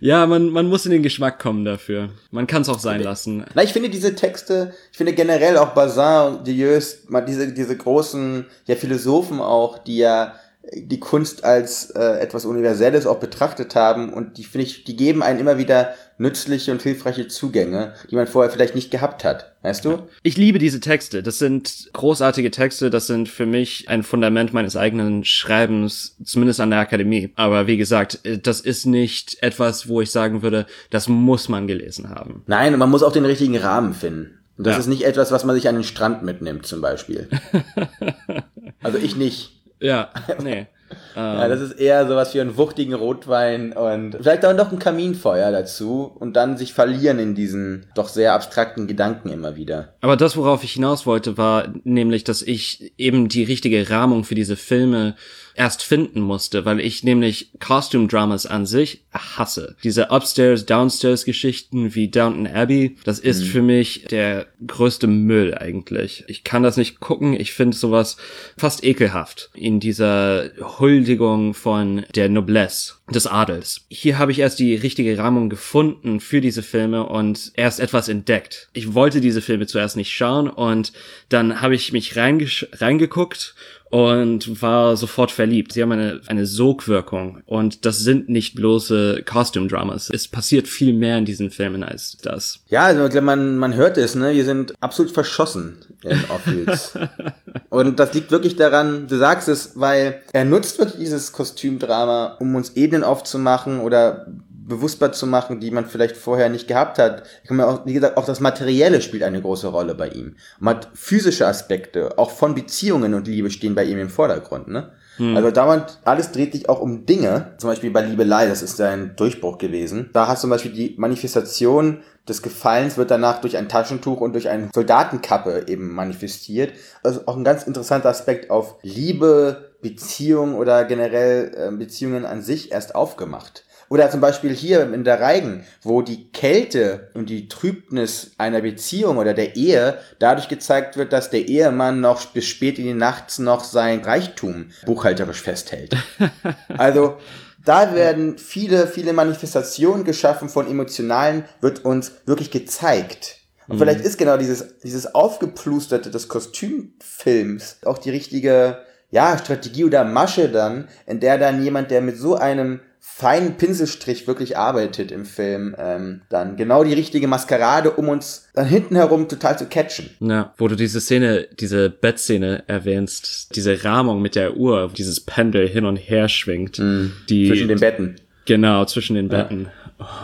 Ja, 0.02 0.26
man, 0.26 0.50
man 0.50 0.68
muss 0.68 0.86
in 0.86 0.92
den 0.92 1.04
Geschmack 1.04 1.40
kommen 1.40 1.66
dafür. 1.66 2.10
Man 2.32 2.46
kann 2.46 2.62
es 2.62 2.70
auch 2.70 2.80
sein 2.80 3.02
lassen. 3.02 3.46
Na, 3.54 3.64
ich 3.64 3.74
finde 3.74 3.90
diese 3.90 4.16
Texte, 4.16 4.74
ich 4.92 4.98
finde 4.98 5.14
generell 5.14 5.58
auch 5.58 5.70
Bazin 5.70 6.40
und 6.40 6.48
Deleuze, 6.48 6.98
diese, 7.26 7.54
diese 7.54 7.78
großen 7.78 8.46
ja, 8.66 8.76
Philosophen 8.76 9.40
auch, 9.40 9.78
die 9.78 9.98
ja 9.98 10.34
die 10.76 11.00
Kunst 11.00 11.44
als 11.44 11.90
äh, 11.92 12.20
etwas 12.20 12.46
Universelles 12.46 13.08
auch 13.08 13.20
betrachtet 13.20 13.76
haben 13.76 14.14
und 14.14 14.38
die 14.38 14.44
finde 14.44 14.68
ich, 14.68 14.84
die 14.84 14.96
geben 14.96 15.24
einen 15.24 15.40
immer 15.40 15.58
wieder 15.58 15.94
nützliche 16.18 16.72
und 16.72 16.82
hilfreiche 16.82 17.28
Zugänge, 17.28 17.94
die 18.12 18.16
man 18.16 18.28
vorher 18.28 18.52
vielleicht 18.52 18.76
nicht 18.76 18.92
gehabt 18.92 19.24
hat. 19.24 19.54
Weißt 19.62 19.86
du? 19.86 20.00
Ich 20.22 20.38
liebe 20.38 20.60
diese 20.60 20.80
Texte. 20.80 21.24
Das 21.24 21.40
sind 21.40 21.90
großartige 21.94 22.52
Texte. 22.52 22.90
Das 22.90 23.08
sind 23.08 23.30
für 23.30 23.46
mich 23.46 23.88
ein 23.90 24.04
Fundament 24.04 24.54
meines 24.54 24.76
eigenen 24.76 25.24
Schreibens, 25.24 26.18
zumindest 26.24 26.60
an 26.60 26.70
der 26.72 26.80
Akademie. 26.80 27.32
Aber 27.36 27.68
wie 27.68 27.78
gesagt, 27.78 28.20
das 28.44 28.60
ist 28.62 28.86
nicht 28.86 29.42
etwas, 29.42 29.88
wo 29.88 30.02
ich 30.02 30.12
sagen 30.12 30.42
würde, 30.42 30.66
das 30.90 31.08
muss 31.08 31.50
man 31.50 31.68
gelesen 31.68 32.10
haben. 32.10 32.44
Nein, 32.48 32.78
man 32.78 32.90
muss 32.90 33.02
auch 33.04 33.14
den 33.14 33.26
richtigen 33.26 33.58
Rahmen 33.58 33.94
finden. 33.94 34.40
Und 34.58 34.68
das 34.68 34.74
Ja. 34.76 34.80
ist 34.82 34.88
nicht 34.88 35.04
etwas, 35.04 35.32
was 35.32 35.46
man 35.46 35.56
sich 35.56 35.70
an 35.70 35.76
den 35.76 35.86
Strand 35.86 36.22
mitnimmt, 36.24 36.66
zum 36.66 36.82
Beispiel. 36.82 37.30
also 38.84 38.98
ich 38.98 39.16
nicht. 39.16 39.59
Ja, 39.80 40.10
nee. 40.42 40.68
ja, 41.16 41.48
das 41.48 41.62
ist 41.62 41.74
eher 41.74 42.08
sowas 42.08 42.34
wie 42.34 42.42
einen 42.42 42.58
wuchtigen 42.58 42.94
Rotwein 42.94 43.74
und 43.74 44.16
vielleicht 44.16 44.46
auch 44.46 44.56
noch 44.56 44.72
ein 44.72 44.80
Kaminfeuer 44.80 45.52
dazu 45.52 46.12
und 46.20 46.34
dann 46.34 46.58
sich 46.58 46.74
verlieren 46.74 47.20
in 47.20 47.36
diesen 47.36 47.86
doch 47.96 48.08
sehr 48.08 48.34
abstrakten 48.34 48.88
Gedanken 48.88 49.30
immer 49.30 49.56
wieder. 49.56 49.94
Aber 50.02 50.18
das, 50.18 50.38
worauf 50.38 50.64
ich 50.64 50.74
hinaus 50.74 51.06
wollte, 51.06 51.38
war 51.38 51.74
nämlich, 51.84 52.24
dass 52.24 52.42
ich 52.42 52.94
eben 52.98 53.30
die 53.30 53.44
richtige 53.44 53.90
Rahmung 53.90 54.24
für 54.24 54.36
diese 54.36 54.56
Filme 54.56 55.16
erst 55.56 55.84
finden 55.84 56.22
musste, 56.22 56.66
weil 56.66 56.80
ich 56.80 57.04
nämlich 57.04 57.52
Costume 57.60 58.08
Dramas 58.08 58.46
an 58.46 58.66
sich 58.66 59.02
hasse. 59.12 59.76
Diese 59.84 60.10
Upstairs, 60.10 60.66
Downstairs 60.66 61.26
Geschichten 61.26 61.96
wie 61.96 62.10
Downton 62.10 62.48
Abbey, 62.48 62.98
das 63.04 63.20
ist 63.20 63.42
mhm. 63.42 63.46
für 63.46 63.62
mich 63.62 64.06
der 64.10 64.48
größte 64.66 65.08
Müll 65.08 65.56
eigentlich. 65.56 66.24
Ich 66.28 66.44
kann 66.44 66.64
das 66.64 66.78
nicht 66.78 67.00
gucken, 67.00 67.34
ich 67.34 67.54
finde 67.54 67.76
sowas 67.76 68.18
fast 68.58 68.84
ekelhaft 68.84 69.50
in 69.54 69.80
dieser 69.80 70.52
Huldigung 70.80 71.54
von 71.54 72.06
der 72.16 72.30
Noblesse 72.30 72.99
des 73.12 73.28
Adels. 73.28 73.82
Hier 73.90 74.18
habe 74.18 74.32
ich 74.32 74.40
erst 74.40 74.60
die 74.60 74.76
richtige 74.76 75.18
Rahmung 75.18 75.50
gefunden 75.50 76.20
für 76.20 76.42
diese 76.42 76.64
Filme 76.64 77.06
und 77.06 77.52
erst 77.56 77.80
etwas 77.80 78.10
entdeckt. 78.10 78.70
Ich 78.74 78.94
wollte 78.94 79.22
diese 79.22 79.42
Filme 79.42 79.68
zuerst 79.68 79.96
nicht 79.96 80.12
schauen 80.12 80.50
und 80.50 80.94
dann 81.30 81.62
habe 81.62 81.76
ich 81.76 81.92
mich 81.92 82.16
reingeguckt 82.16 83.56
und 83.90 84.62
war 84.62 84.96
sofort 84.98 85.32
verliebt. 85.32 85.74
Sie 85.74 85.82
haben 85.82 85.92
eine, 85.92 86.22
eine 86.28 86.46
Sogwirkung 86.46 87.42
und 87.46 87.86
das 87.86 88.00
sind 88.00 88.30
nicht 88.30 88.56
bloße 88.56 89.24
Costume 89.26 89.68
Dramas. 89.68 90.10
Es 90.14 90.28
passiert 90.28 90.68
viel 90.68 90.94
mehr 90.94 91.18
in 91.18 91.26
diesen 91.26 91.50
Filmen 91.50 91.84
als 91.84 92.18
das. 92.22 92.60
Ja, 92.68 92.84
also 92.84 93.22
man, 93.22 93.58
man 93.58 93.74
hört 93.74 93.98
es, 93.98 94.16
ne? 94.16 94.34
Wir 94.34 94.46
sind 94.46 94.74
absolut 94.80 95.12
verschossen 95.12 95.80
in 96.04 96.24
Office. 96.30 96.98
und 97.70 98.00
das 98.00 98.14
liegt 98.14 98.32
wirklich 98.32 98.56
daran, 98.56 99.08
du 99.08 99.18
sagst 99.18 99.50
es, 99.50 99.72
weil 99.76 100.22
er 100.34 100.46
nutzt 100.46 100.78
wirklich 100.78 101.00
dieses 101.00 101.32
Kostümdrama, 101.32 102.38
um 102.40 102.56
uns 102.56 102.70
Ebenen 103.00 103.04
aufzumachen 103.04 103.80
oder 103.80 104.28
bewusstbar 104.50 105.12
zu 105.12 105.26
machen, 105.26 105.60
die 105.60 105.72
man 105.72 105.86
vielleicht 105.86 106.16
vorher 106.16 106.48
nicht 106.50 106.68
gehabt 106.68 107.00
hat. 107.00 107.24
Auch, 107.50 107.86
wie 107.86 107.94
gesagt, 107.94 108.18
auch 108.18 108.26
das 108.26 108.40
Materielle 108.40 109.02
spielt 109.02 109.24
eine 109.24 109.42
große 109.42 109.68
Rolle 109.68 109.96
bei 109.96 110.10
ihm. 110.10 110.36
Man 110.60 110.76
hat 110.76 110.90
physische 110.94 111.48
Aspekte, 111.48 112.18
auch 112.20 112.30
von 112.30 112.54
Beziehungen 112.54 113.16
und 113.16 113.28
Liebe 113.28 113.50
stehen 113.50 113.74
bei 113.74 113.84
ihm 113.86 113.98
im 113.98 114.10
Vordergrund, 114.10 114.68
ne? 114.68 114.92
Hm. 115.18 115.36
Also 115.36 115.52
dauernd, 115.52 116.00
alles 116.06 116.32
dreht 116.32 116.54
sich 116.54 116.70
auch 116.70 116.80
um 116.80 117.06
Dinge. 117.06 117.56
Zum 117.58 117.72
Beispiel 117.72 117.92
bei 117.92 118.04
Liebelei, 118.04 118.48
das 118.48 118.62
ist 118.62 118.80
ein 118.80 119.16
Durchbruch 119.18 119.58
gewesen. 119.58 120.12
Da 120.14 120.28
hast 120.28 120.40
du 120.40 120.42
zum 120.44 120.52
Beispiel 120.52 120.72
die 120.72 120.96
Manifestation 120.98 122.04
des 122.28 122.42
Gefallens 122.44 122.96
wird 122.96 123.12
danach 123.12 123.42
durch 123.42 123.58
ein 123.58 123.68
Taschentuch 123.68 124.22
und 124.22 124.34
durch 124.34 124.50
eine 124.50 124.70
Soldatenkappe 124.74 125.66
eben 125.68 125.94
manifestiert. 125.94 126.74
Also 127.04 127.22
auch 127.26 127.36
ein 127.36 127.44
ganz 127.44 127.64
interessanter 127.64 128.10
Aspekt 128.10 128.52
auf 128.52 128.76
Liebe, 128.84 129.69
Beziehung 129.82 130.56
oder 130.56 130.86
generell 130.86 131.52
äh, 131.56 131.72
Beziehungen 131.76 132.26
an 132.26 132.42
sich 132.42 132.72
erst 132.72 132.96
aufgemacht. 132.96 133.64
Oder 133.90 134.12
zum 134.12 134.22
Beispiel 134.22 134.54
hier 134.54 134.94
in 134.94 135.04
der 135.04 135.20
Reigen, 135.20 135.66
wo 135.82 136.04
die 136.04 136.32
Kälte 136.32 137.10
und 137.16 137.28
die 137.28 137.48
Trübnis 137.48 138.32
einer 138.38 138.62
Beziehung 138.62 139.18
oder 139.18 139.34
der 139.34 139.56
Ehe 139.56 139.98
dadurch 140.20 140.48
gezeigt 140.48 140.96
wird, 140.96 141.12
dass 141.12 141.32
der 141.32 141.48
Ehemann 141.48 142.00
noch 142.00 142.24
bis 142.28 142.46
spät 142.46 142.78
in 142.78 142.86
die 142.86 142.94
Nacht 142.94 143.40
noch 143.40 143.64
sein 143.64 144.02
Reichtum 144.02 144.70
buchhalterisch 144.86 145.42
festhält. 145.42 145.96
Also 146.78 147.18
da 147.66 147.94
werden 147.94 148.38
viele, 148.38 148.88
viele 148.88 149.12
Manifestationen 149.12 150.06
geschaffen 150.06 150.50
von 150.50 150.70
Emotionalen, 150.70 151.44
wird 151.60 151.84
uns 151.84 152.14
wirklich 152.26 152.52
gezeigt. 152.52 153.40
Und 153.68 153.76
mhm. 153.76 153.80
vielleicht 153.80 154.02
ist 154.02 154.18
genau 154.18 154.38
dieses, 154.38 154.80
dieses 154.80 155.14
aufgeplusterte 155.14 156.10
des 156.10 156.28
Kostümfilms 156.28 157.78
auch 157.86 157.98
die 157.98 158.10
richtige, 158.10 158.80
ja, 159.12 159.38
Strategie 159.38 159.86
oder 159.86 160.04
Masche 160.04 160.50
dann, 160.50 160.88
in 161.06 161.20
der 161.20 161.38
dann 161.38 161.64
jemand, 161.64 161.92
der 161.92 162.02
mit 162.02 162.18
so 162.18 162.36
einem 162.36 162.80
feinen 163.02 163.58
Pinselstrich 163.58 164.28
wirklich 164.28 164.58
arbeitet 164.58 165.12
im 165.12 165.26
Film, 165.26 165.76
ähm, 165.78 166.22
dann 166.30 166.58
genau 166.58 166.84
die 166.84 166.94
richtige 166.94 167.28
Maskerade, 167.28 167.92
um 167.92 168.10
uns 168.10 168.50
dann 168.54 168.66
hinten 168.66 168.96
herum 168.96 169.28
total 169.28 169.58
zu 169.58 169.66
catchen. 169.66 170.10
Ja, 170.20 170.54
wo 170.58 170.68
du 170.68 170.76
diese 170.76 171.02
Szene, 171.02 171.48
diese 171.60 171.90
Bettszene 171.90 172.64
erwähnst, 172.68 173.56
diese 173.56 173.84
Rahmung 173.84 174.22
mit 174.22 174.36
der 174.36 174.58
Uhr, 174.58 174.92
dieses 174.96 175.22
Pendel 175.22 175.68
hin 175.68 175.86
und 175.86 175.96
her 175.96 176.30
schwingt. 176.30 176.80
Mm, 176.80 177.08
die, 177.30 177.48
zwischen 177.48 177.68
den 177.70 177.80
Betten. 177.80 178.16
Genau, 178.46 178.86
zwischen 178.86 179.16
den 179.16 179.30
Betten. 179.30 179.66
Ja. 179.66 179.72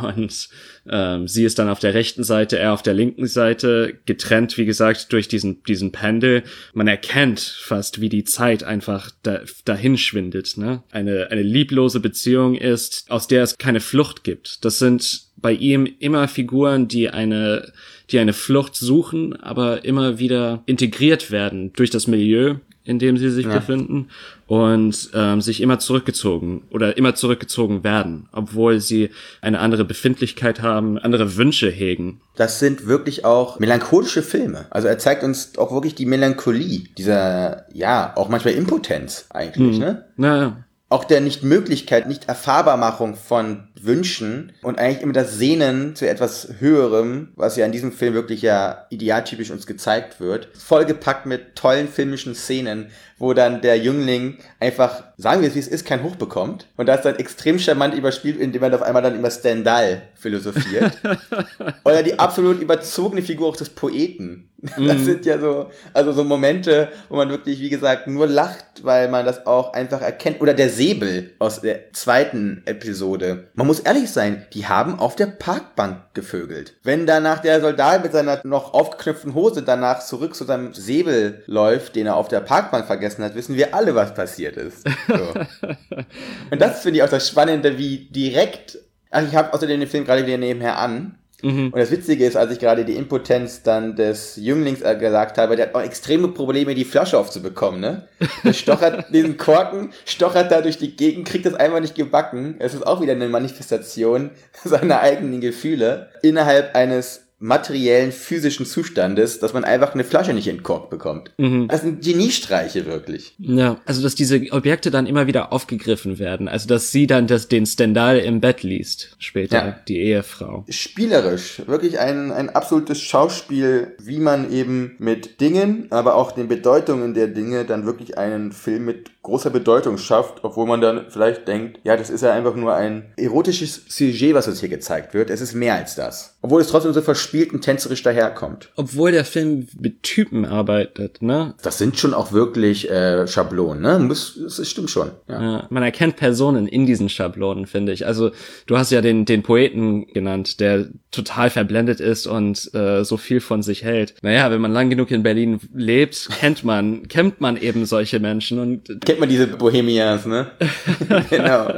Und 0.03 0.49
ähm, 0.89 1.27
sie 1.27 1.43
ist 1.43 1.59
dann 1.59 1.69
auf 1.69 1.79
der 1.79 1.93
rechten 1.93 2.23
Seite, 2.23 2.57
er 2.57 2.73
auf 2.73 2.81
der 2.81 2.93
linken 2.93 3.27
Seite, 3.27 3.99
getrennt, 4.05 4.57
wie 4.57 4.65
gesagt, 4.65 5.11
durch 5.11 5.27
diesen, 5.27 5.63
diesen 5.63 5.91
Pendel. 5.91 6.43
Man 6.73 6.87
erkennt 6.87 7.39
fast, 7.39 7.99
wie 7.99 8.09
die 8.09 8.23
Zeit 8.23 8.63
einfach 8.63 9.11
da, 9.23 9.41
dahin 9.65 9.97
schwindet. 9.97 10.57
Ne? 10.57 10.83
Eine, 10.91 11.29
eine 11.29 11.41
lieblose 11.41 11.99
Beziehung 11.99 12.55
ist, 12.55 13.11
aus 13.11 13.27
der 13.27 13.43
es 13.43 13.57
keine 13.57 13.81
Flucht 13.81 14.23
gibt. 14.23 14.63
Das 14.63 14.79
sind 14.79 15.24
bei 15.37 15.51
ihm 15.51 15.87
immer 15.99 16.27
Figuren, 16.27 16.87
die 16.87 17.09
eine, 17.09 17.71
die 18.11 18.19
eine 18.19 18.33
Flucht 18.33 18.75
suchen, 18.75 19.35
aber 19.41 19.85
immer 19.85 20.19
wieder 20.19 20.63
integriert 20.65 21.31
werden 21.31 21.73
durch 21.73 21.89
das 21.89 22.07
Milieu, 22.07 22.55
in 22.83 22.99
dem 22.99 23.17
sie 23.17 23.31
sich 23.31 23.45
ja. 23.45 23.53
befinden 23.53 24.09
und 24.47 25.09
ähm, 25.13 25.41
sich 25.41 25.59
immer 25.59 25.79
zurückgezogen 25.79 26.63
oder 26.69 26.97
immer 26.97 27.15
zurückgezogen 27.15 27.83
werden, 27.83 28.29
obwohl 28.31 28.79
sie 28.79 29.09
eine 29.41 29.59
andere 29.59 29.85
Befindlichkeit 29.85 30.61
haben, 30.61 30.99
andere 30.99 31.35
Wünsche 31.35 31.69
hegen. 31.69 32.21
Das 32.35 32.59
sind 32.59 32.85
wirklich 32.85 33.25
auch 33.25 33.59
melancholische 33.59 34.21
Filme. 34.21 34.67
Also 34.69 34.87
er 34.87 34.99
zeigt 34.99 35.23
uns 35.23 35.57
auch 35.57 35.71
wirklich 35.71 35.95
die 35.95 36.05
Melancholie, 36.05 36.83
dieser, 36.95 37.65
ja, 37.73 38.13
auch 38.15 38.29
manchmal 38.29 38.53
Impotenz 38.53 39.25
eigentlich, 39.31 39.77
hm. 39.77 39.83
ne? 39.83 40.05
Naja 40.15 40.64
auch 40.87 41.03
der 41.03 41.19
Nichtmöglichkeit, 41.19 42.07
nicht 42.07 42.29
Erfahrbarmachung 42.29 43.15
von 43.15 43.67
Wünschen 43.81 44.53
und 44.61 44.77
eigentlich 44.77 45.01
immer 45.01 45.13
das 45.13 45.33
Sehnen 45.33 45.95
zu 45.95 46.07
etwas 46.07 46.47
Höherem, 46.59 47.33
was 47.35 47.55
ja 47.55 47.65
in 47.65 47.71
diesem 47.71 47.91
Film 47.91 48.13
wirklich 48.13 48.43
ja 48.43 48.85
idealtypisch 48.91 49.49
uns 49.49 49.65
gezeigt 49.65 50.19
wird, 50.19 50.49
vollgepackt 50.55 51.25
mit 51.25 51.55
tollen 51.55 51.87
filmischen 51.87 52.35
Szenen, 52.35 52.91
wo 53.17 53.33
dann 53.33 53.61
der 53.61 53.77
Jüngling 53.77 54.37
einfach, 54.59 55.03
sagen 55.17 55.41
wir 55.41 55.47
es 55.47 55.55
wie 55.55 55.59
es 55.59 55.67
ist, 55.67 55.85
kein 55.85 56.03
Hoch 56.03 56.15
bekommt. 56.15 56.67
Und 56.75 56.87
das 56.87 57.01
dann 57.01 57.15
extrem 57.15 57.59
charmant 57.59 57.93
überspielt, 57.95 58.37
indem 58.37 58.63
er 58.63 58.75
auf 58.75 58.81
einmal 58.81 59.01
dann 59.01 59.17
über 59.17 59.31
Stendhal 59.31 60.01
philosophiert. 60.15 60.97
Oder 61.85 62.03
die 62.03 62.19
absolut 62.19 62.61
überzogene 62.61 63.21
Figur 63.21 63.47
auch 63.47 63.57
des 63.57 63.69
Poeten. 63.69 64.49
Das 64.61 64.77
mm. 64.77 65.03
sind 65.03 65.25
ja 65.25 65.37
so, 65.37 65.69
also 65.93 66.11
so 66.11 66.23
Momente, 66.23 66.89
wo 67.09 67.17
man 67.17 67.29
wirklich, 67.29 67.59
wie 67.59 67.69
gesagt, 67.69 68.07
nur 68.07 68.25
lacht, 68.25 68.83
weil 68.83 69.09
man 69.09 69.25
das 69.25 69.45
auch 69.45 69.73
einfach 69.73 70.01
erkennt. 70.01 70.41
Oder 70.41 70.53
der 70.53 70.69
Säbel 70.69 71.31
aus 71.39 71.61
der 71.61 71.93
zweiten 71.93 72.63
Episode. 72.65 73.47
Man 73.53 73.67
muss 73.67 73.81
ehrlich 73.81 74.09
sein, 74.11 74.45
die 74.53 74.65
haben 74.65 74.97
auf 74.97 75.15
der 75.15 75.27
Parkbank 75.27 75.97
gevögelt. 76.13 76.73
Wenn 76.83 77.05
danach 77.05 77.39
der 77.39 77.61
Soldat 77.61 78.03
mit 78.03 78.13
seiner 78.13 78.41
noch 78.43 78.73
aufgeknüpften 78.73 79.35
Hose 79.35 79.61
danach 79.61 79.99
zurück 79.99 80.35
zu 80.35 80.45
seinem 80.45 80.73
Säbel 80.73 81.43
läuft, 81.45 81.95
den 81.95 82.07
er 82.07 82.15
auf 82.15 82.27
der 82.27 82.39
Parkbank 82.39 82.87
vergessen 82.87 83.04
vergessen 83.05 83.23
hat, 83.23 83.35
wissen 83.35 83.55
wir 83.55 83.73
alle, 83.73 83.95
was 83.95 84.13
passiert 84.13 84.57
ist. 84.57 84.87
So. 85.07 85.13
Und 86.51 86.61
das 86.61 86.81
finde 86.81 86.97
ich 86.97 87.03
auch 87.03 87.09
das 87.09 87.27
Spannende, 87.27 87.77
wie 87.77 88.09
direkt. 88.09 88.79
Ach, 89.11 89.23
ich 89.25 89.35
habe 89.35 89.53
außerdem 89.53 89.79
den 89.79 89.89
Film 89.89 90.05
gerade 90.05 90.25
wieder 90.25 90.37
nebenher 90.37 90.77
an. 90.77 91.17
Mhm. 91.41 91.65
Und 91.65 91.77
das 91.77 91.91
Witzige 91.91 92.25
ist, 92.25 92.35
als 92.35 92.51
ich 92.51 92.59
gerade 92.59 92.85
die 92.85 92.95
Impotenz 92.95 93.61
dann 93.61 93.95
des 93.95 94.37
Jünglings 94.37 94.81
äh, 94.81 94.95
gesagt 94.95 95.37
habe, 95.37 95.55
der 95.55 95.67
hat 95.67 95.75
auch 95.75 95.81
extreme 95.81 96.29
Probleme, 96.29 96.73
die 96.73 96.85
Flasche 96.85 97.19
aufzubekommen, 97.19 97.79
ne? 97.79 98.07
Der 98.43 98.53
stochert 98.53 99.05
diesen 99.13 99.37
Korken, 99.37 99.91
stochert 100.05 100.51
da 100.51 100.61
durch 100.61 100.77
die 100.77 100.95
Gegend, 100.95 101.27
kriegt 101.27 101.45
das 101.45 101.53
einfach 101.53 101.81
nicht 101.81 101.95
gebacken. 101.95 102.55
Es 102.59 102.73
ist 102.73 102.87
auch 102.87 103.01
wieder 103.01 103.11
eine 103.11 103.27
Manifestation 103.27 104.31
seiner 104.63 105.01
eigenen 105.01 105.41
Gefühle 105.41 106.09
innerhalb 106.23 106.75
eines 106.75 107.24
materiellen, 107.39 108.11
physischen 108.11 108.65
Zustandes, 108.65 109.39
dass 109.39 109.53
man 109.53 109.65
einfach 109.65 109.93
eine 109.93 110.03
Flasche 110.03 110.33
nicht 110.33 110.47
in 110.47 110.63
Kork 110.63 110.89
bekommt. 110.89 111.31
Mhm. 111.37 111.67
Das 111.67 111.81
sind 111.81 112.03
Geniestreiche 112.03 112.85
wirklich. 112.85 113.35
Ja, 113.37 113.81
also 113.85 114.01
dass 114.01 114.15
diese 114.15 114.41
Objekte 114.51 114.89
dann 114.89 115.05
immer 115.05 115.27
wieder 115.27 115.51
aufgegriffen 115.51 116.17
werden. 116.17 116.47
Also 116.47 116.67
dass 116.67 116.91
sie 116.91 117.07
dann 117.07 117.27
das, 117.27 117.47
den 117.47 117.65
Stendhal 117.65 118.19
im 118.19 118.39
Bett 118.39 118.63
liest, 118.63 119.15
später, 119.19 119.57
ja. 119.57 119.79
die 119.87 119.99
Ehefrau. 119.99 120.65
Spielerisch, 120.69 121.61
wirklich 121.67 121.99
ein, 121.99 122.31
ein 122.31 122.49
absolutes 122.49 123.01
Schauspiel, 123.01 123.95
wie 124.01 124.19
man 124.19 124.51
eben 124.51 124.95
mit 124.99 125.41
Dingen, 125.41 125.87
aber 125.89 126.15
auch 126.15 126.31
den 126.31 126.47
Bedeutungen 126.47 127.13
der 127.13 127.27
Dinge 127.27 127.65
dann 127.65 127.85
wirklich 127.85 128.17
einen 128.17 128.53
Film 128.53 128.85
mit 128.85 129.11
großer 129.23 129.49
Bedeutung 129.49 129.97
schafft, 129.97 130.43
obwohl 130.43 130.67
man 130.67 130.81
dann 130.81 131.07
vielleicht 131.09 131.47
denkt, 131.47 131.79
ja, 131.83 131.97
das 131.97 132.09
ist 132.09 132.21
ja 132.21 132.31
einfach 132.31 132.55
nur 132.55 132.75
ein 132.75 133.11
erotisches 133.17 133.81
Sujet, 133.89 134.35
was 134.35 134.47
uns 134.47 134.59
hier 134.59 134.69
gezeigt 134.69 135.13
wird. 135.13 135.29
Es 135.29 135.41
ist 135.41 135.53
mehr 135.53 135.73
als 135.73 135.95
das. 135.95 136.37
Obwohl 136.41 136.61
es 136.61 136.67
trotzdem 136.67 136.93
so 136.93 137.01
versch 137.01 137.24
verspielt 137.25 137.53
und 137.53 137.61
tänzerisch 137.61 138.03
daherkommt. 138.03 138.69
Obwohl 138.75 139.11
der 139.11 139.25
Film 139.25 139.67
mit 139.79 140.03
Typen 140.03 140.45
arbeitet, 140.45 141.21
ne? 141.21 141.55
Das 141.63 141.77
sind 141.77 141.97
schon 141.97 142.13
auch 142.13 142.31
wirklich 142.31 142.89
äh, 142.89 143.27
Schablonen, 143.27 143.81
ne? 143.81 143.99
Muss, 143.99 144.39
das 144.41 144.67
stimmt 144.69 144.89
schon. 144.89 145.11
Ja. 145.27 145.41
Ja, 145.41 145.67
man 145.69 145.83
erkennt 145.83 146.17
Personen 146.17 146.67
in 146.67 146.85
diesen 146.85 147.09
Schablonen, 147.09 147.65
finde 147.65 147.93
ich. 147.93 148.05
Also 148.05 148.31
du 148.67 148.77
hast 148.77 148.91
ja 148.91 149.01
den, 149.01 149.25
den 149.25 149.41
Poeten 149.41 150.07
genannt, 150.07 150.59
der 150.59 150.87
total 151.11 151.49
verblendet 151.49 151.99
ist 151.99 152.27
und 152.27 152.73
äh, 152.73 153.03
so 153.03 153.17
viel 153.17 153.39
von 153.39 153.63
sich 153.63 153.83
hält. 153.83 154.15
Naja, 154.21 154.51
wenn 154.51 154.61
man 154.61 154.71
lang 154.71 154.89
genug 154.89 155.11
in 155.11 155.23
Berlin 155.23 155.59
lebt, 155.73 156.29
kennt 156.39 156.63
man, 156.63 157.07
kennt 157.07 157.41
man 157.41 157.57
eben 157.57 157.85
solche 157.85 158.19
Menschen 158.19 158.59
und 158.59 159.05
Kennt 159.05 159.19
man 159.19 159.29
diese 159.29 159.47
Bohemians, 159.47 160.25
ne? 160.25 160.51
genau. 161.29 161.73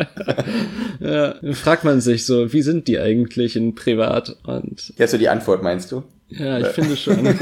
ja, 1.00 1.34
dann 1.34 1.54
fragt 1.54 1.84
man 1.84 2.02
sich 2.02 2.26
so, 2.26 2.52
wie 2.52 2.62
sind 2.62 2.88
die 2.88 3.00
eigentlich 3.00 3.56
in 3.56 3.76
Privat? 3.76 4.36
Und 4.44 4.94
hast 5.00 5.14
du 5.14 5.18
die 5.18 5.30
Antwort, 5.38 5.64
meinst 5.64 5.92
du? 5.92 6.04
ja, 6.30 6.60
ich 6.60 6.68
finde 6.68 6.98
schon. 6.98 7.26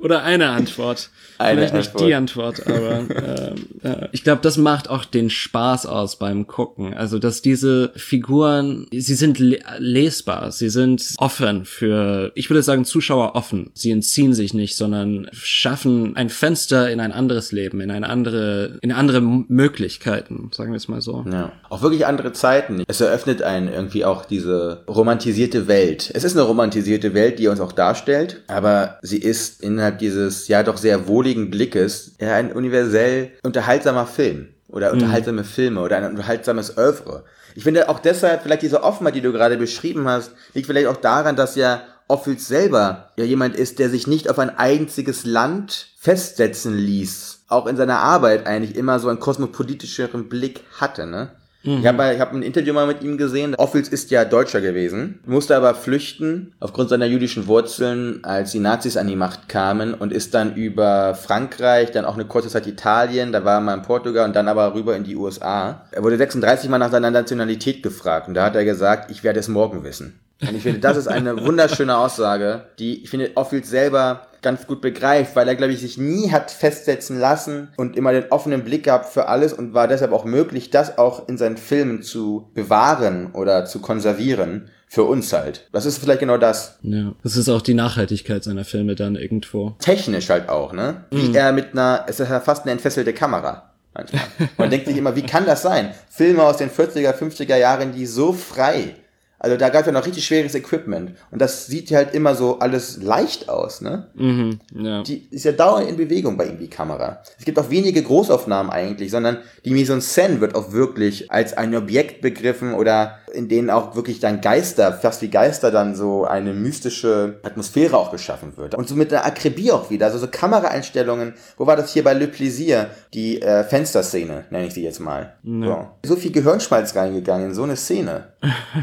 Oder 0.00 0.22
eine 0.22 0.50
Antwort. 0.50 1.10
Eine 1.38 1.60
Vielleicht 1.60 1.74
nicht 1.74 1.86
Antwort. 1.88 2.08
die 2.08 2.14
Antwort, 2.14 2.66
aber 2.66 2.98
ähm, 2.98 3.66
ja. 3.82 4.08
ich 4.12 4.24
glaube, 4.24 4.42
das 4.42 4.58
macht 4.58 4.90
auch 4.90 5.06
den 5.06 5.30
Spaß 5.30 5.86
aus 5.86 6.16
beim 6.16 6.46
Gucken. 6.46 6.92
Also, 6.92 7.18
dass 7.18 7.40
diese 7.40 7.92
Figuren, 7.96 8.86
sie 8.92 9.14
sind 9.14 9.38
le 9.38 9.58
lesbar, 9.78 10.52
sie 10.52 10.68
sind 10.68 11.14
offen 11.16 11.64
für, 11.64 12.32
ich 12.34 12.50
würde 12.50 12.62
sagen, 12.62 12.84
Zuschauer 12.84 13.36
offen. 13.36 13.70
Sie 13.74 13.90
entziehen 13.90 14.34
sich 14.34 14.52
nicht, 14.52 14.76
sondern 14.76 15.28
schaffen 15.32 16.14
ein 16.16 16.28
Fenster 16.28 16.90
in 16.90 17.00
ein 17.00 17.12
anderes 17.12 17.52
Leben, 17.52 17.80
in 17.80 17.90
eine 17.90 18.08
andere, 18.08 18.78
in 18.82 18.92
andere 18.92 19.20
Möglichkeiten, 19.22 20.50
sagen 20.52 20.72
wir 20.72 20.76
es 20.76 20.88
mal 20.88 21.00
so. 21.00 21.24
Ja. 21.30 21.52
Auch 21.70 21.82
wirklich 21.82 22.06
andere 22.06 22.32
Zeiten. 22.32 22.84
Es 22.86 23.00
eröffnet 23.00 23.42
einen 23.42 23.68
irgendwie 23.72 24.04
auch 24.04 24.24
diese 24.24 24.82
romantisierte 24.88 25.68
Welt. 25.68 26.10
Es 26.12 26.24
ist 26.24 26.36
eine 26.36 26.46
romantisierte 26.46 27.14
Welt, 27.14 27.38
die 27.38 27.48
uns 27.48 27.60
auch 27.60 27.72
darstellt, 27.72 28.42
aber 28.46 28.98
sie 29.02 29.18
ist 29.18 29.62
innerhalb 29.62 29.89
dieses 29.98 30.48
ja 30.48 30.62
doch 30.62 30.76
sehr 30.76 31.06
wohligen 31.08 31.50
Blickes 31.50 32.16
ja 32.20 32.34
ein 32.34 32.52
universell 32.52 33.32
unterhaltsamer 33.42 34.06
Film 34.06 34.48
oder 34.68 34.92
unterhaltsame 34.92 35.44
Filme 35.44 35.80
oder 35.80 35.96
ein 35.96 36.10
unterhaltsames 36.10 36.76
Oeuvre. 36.76 37.24
Ich 37.54 37.64
finde 37.64 37.88
auch 37.88 37.98
deshalb 37.98 38.42
vielleicht 38.42 38.62
diese 38.62 38.82
Offenheit, 38.82 39.14
die 39.14 39.20
du 39.20 39.32
gerade 39.32 39.56
beschrieben 39.56 40.06
hast, 40.08 40.32
liegt 40.54 40.66
vielleicht 40.66 40.86
auch 40.86 40.96
daran, 40.96 41.36
dass 41.36 41.56
ja 41.56 41.82
Ophuls 42.08 42.48
selber 42.48 43.10
ja 43.16 43.24
jemand 43.24 43.56
ist, 43.56 43.78
der 43.78 43.88
sich 43.88 44.06
nicht 44.06 44.28
auf 44.28 44.38
ein 44.38 44.50
einziges 44.50 45.24
Land 45.24 45.88
festsetzen 45.98 46.76
ließ. 46.76 47.44
Auch 47.48 47.66
in 47.66 47.76
seiner 47.76 47.98
Arbeit 47.98 48.46
eigentlich 48.46 48.76
immer 48.76 48.98
so 48.98 49.08
einen 49.08 49.20
kosmopolitischeren 49.20 50.28
Blick 50.28 50.62
hatte, 50.78 51.06
ne? 51.06 51.30
Ich 51.62 51.86
habe 51.86 52.14
ich 52.14 52.20
hab 52.20 52.32
ein 52.32 52.42
Interview 52.42 52.72
mal 52.72 52.86
mit 52.86 53.02
ihm 53.02 53.18
gesehen. 53.18 53.54
Ophuls 53.54 53.88
ist 53.88 54.10
ja 54.10 54.24
Deutscher 54.24 54.62
gewesen, 54.62 55.20
musste 55.26 55.54
aber 55.56 55.74
flüchten 55.74 56.54
aufgrund 56.58 56.88
seiner 56.88 57.04
jüdischen 57.04 57.46
Wurzeln, 57.46 58.24
als 58.24 58.52
die 58.52 58.60
Nazis 58.60 58.96
an 58.96 59.06
die 59.06 59.16
Macht 59.16 59.48
kamen 59.48 59.92
und 59.92 60.12
ist 60.12 60.32
dann 60.32 60.54
über 60.54 61.14
Frankreich, 61.14 61.90
dann 61.90 62.06
auch 62.06 62.14
eine 62.14 62.24
kurze 62.24 62.48
Zeit 62.48 62.66
Italien, 62.66 63.32
da 63.32 63.44
war 63.44 63.58
er 63.58 63.60
mal 63.60 63.74
in 63.74 63.82
Portugal 63.82 64.26
und 64.26 64.34
dann 64.34 64.48
aber 64.48 64.74
rüber 64.74 64.96
in 64.96 65.04
die 65.04 65.16
USA. 65.16 65.86
Er 65.90 66.02
wurde 66.02 66.16
36 66.16 66.70
Mal 66.70 66.78
nach 66.78 66.90
seiner 66.90 67.10
Nationalität 67.10 67.82
gefragt 67.82 68.28
und 68.28 68.34
da 68.34 68.44
hat 68.44 68.56
er 68.56 68.64
gesagt, 68.64 69.10
ich 69.10 69.22
werde 69.22 69.40
es 69.40 69.48
morgen 69.48 69.84
wissen. 69.84 70.18
Und 70.40 70.54
ich 70.54 70.62
finde, 70.62 70.80
das 70.80 70.96
ist 70.96 71.08
eine 71.08 71.44
wunderschöne 71.44 71.96
Aussage, 71.96 72.66
die 72.78 73.02
ich 73.02 73.10
finde 73.10 73.32
Ophuls 73.34 73.68
selber 73.68 74.26
ganz 74.42 74.66
gut 74.66 74.80
begreift, 74.80 75.36
weil 75.36 75.48
er, 75.48 75.54
glaube 75.54 75.72
ich, 75.72 75.80
sich 75.80 75.98
nie 75.98 76.30
hat 76.30 76.50
festsetzen 76.50 77.18
lassen 77.18 77.68
und 77.76 77.96
immer 77.96 78.12
den 78.12 78.30
offenen 78.30 78.64
Blick 78.64 78.84
gehabt 78.84 79.12
für 79.12 79.28
alles 79.28 79.52
und 79.52 79.74
war 79.74 79.86
deshalb 79.86 80.12
auch 80.12 80.24
möglich, 80.24 80.70
das 80.70 80.98
auch 80.98 81.28
in 81.28 81.36
seinen 81.36 81.58
Filmen 81.58 82.02
zu 82.02 82.50
bewahren 82.54 83.32
oder 83.32 83.66
zu 83.66 83.80
konservieren. 83.80 84.70
Für 84.92 85.04
uns 85.04 85.32
halt. 85.32 85.68
Das 85.70 85.86
ist 85.86 85.98
vielleicht 85.98 86.18
genau 86.18 86.36
das. 86.36 86.80
Ja. 86.82 87.12
Das 87.22 87.36
ist 87.36 87.48
auch 87.48 87.62
die 87.62 87.74
Nachhaltigkeit 87.74 88.42
seiner 88.42 88.64
Filme 88.64 88.96
dann 88.96 89.14
irgendwo. 89.14 89.76
Technisch 89.78 90.30
halt 90.30 90.48
auch, 90.48 90.72
ne? 90.72 91.04
Wie 91.12 91.32
er 91.32 91.52
mit 91.52 91.74
einer, 91.74 92.06
es 92.08 92.18
ist 92.18 92.28
ja 92.28 92.40
fast 92.40 92.64
eine 92.64 92.72
entfesselte 92.72 93.12
Kamera. 93.12 93.70
Manchmal. 93.94 94.22
Man 94.56 94.68
denkt 94.68 94.88
sich 94.88 94.96
immer, 94.96 95.14
wie 95.14 95.22
kann 95.22 95.46
das 95.46 95.62
sein? 95.62 95.94
Filme 96.08 96.42
aus 96.42 96.56
den 96.56 96.70
40er, 96.70 97.12
50er 97.12 97.56
Jahren, 97.56 97.92
die 97.92 98.06
so 98.06 98.32
frei. 98.32 98.96
Also 99.40 99.56
da 99.56 99.70
gab 99.70 99.80
es 99.80 99.86
ja 99.86 99.92
noch 99.92 100.06
richtig 100.06 100.26
schweres 100.26 100.54
Equipment. 100.54 101.12
Und 101.30 101.40
das 101.40 101.66
sieht 101.66 101.90
halt 101.92 102.14
immer 102.14 102.34
so 102.34 102.58
alles 102.58 103.02
leicht 103.02 103.48
aus, 103.48 103.80
ne? 103.80 104.08
Mhm, 104.14 104.60
ja. 104.74 105.02
die 105.02 105.26
ist 105.30 105.46
ja 105.46 105.52
dauernd 105.52 105.88
in 105.88 105.96
Bewegung 105.96 106.36
bei 106.36 106.44
ihm, 106.44 106.58
die 106.58 106.68
Kamera. 106.68 107.22
Es 107.38 107.46
gibt 107.46 107.58
auch 107.58 107.70
wenige 107.70 108.02
Großaufnahmen 108.02 108.70
eigentlich, 108.70 109.10
sondern 109.10 109.38
die 109.64 109.70
Mise 109.70 109.94
en 109.94 110.00
scène 110.00 110.40
wird 110.40 110.54
auch 110.54 110.72
wirklich 110.72 111.32
als 111.32 111.56
ein 111.56 111.74
Objekt 111.74 112.20
begriffen 112.20 112.74
oder 112.74 113.18
in 113.32 113.48
denen 113.48 113.70
auch 113.70 113.94
wirklich 113.94 114.20
dann 114.20 114.40
Geister, 114.40 114.92
fast 114.92 115.22
wie 115.22 115.28
Geister 115.28 115.70
dann 115.70 115.94
so 115.94 116.24
eine 116.24 116.52
mystische 116.52 117.40
Atmosphäre 117.42 117.96
auch 117.96 118.10
geschaffen 118.10 118.56
wird. 118.56 118.74
Und 118.74 118.88
so 118.88 118.94
mit 118.94 119.12
einer 119.12 119.24
Akribie 119.24 119.72
auch 119.72 119.90
wieder, 119.90 120.06
also 120.06 120.18
so 120.18 120.26
Kameraeinstellungen. 120.26 121.34
Wo 121.56 121.66
war 121.66 121.76
das 121.76 121.92
hier 121.92 122.04
bei 122.04 122.12
Le 122.12 122.28
Plaisir? 122.28 122.90
Die 123.14 123.40
äh, 123.40 123.64
Fensterszene, 123.64 124.44
nenne 124.50 124.66
ich 124.66 124.74
sie 124.74 124.84
jetzt 124.84 125.00
mal. 125.00 125.34
So. 125.42 125.88
so 126.04 126.16
viel 126.16 126.32
Gehirnschmalz 126.32 126.94
reingegangen 126.94 127.48
in 127.48 127.54
so 127.54 127.62
eine 127.62 127.76
Szene. 127.76 128.28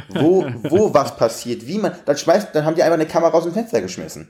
Wo, 0.10 0.46
wo 0.64 0.94
was 0.94 1.16
passiert, 1.18 1.68
wie 1.68 1.78
man, 1.78 1.94
dann 2.06 2.18
schmeißt, 2.18 2.50
dann 2.54 2.66
haben 2.66 2.76
die 2.76 2.84
einfach 2.84 2.96
eine 2.96 3.06
Kamera 3.08 3.32
aus 3.32 3.44
dem 3.44 3.54
Fenster 3.54 3.82
geschmissen. 3.82 4.28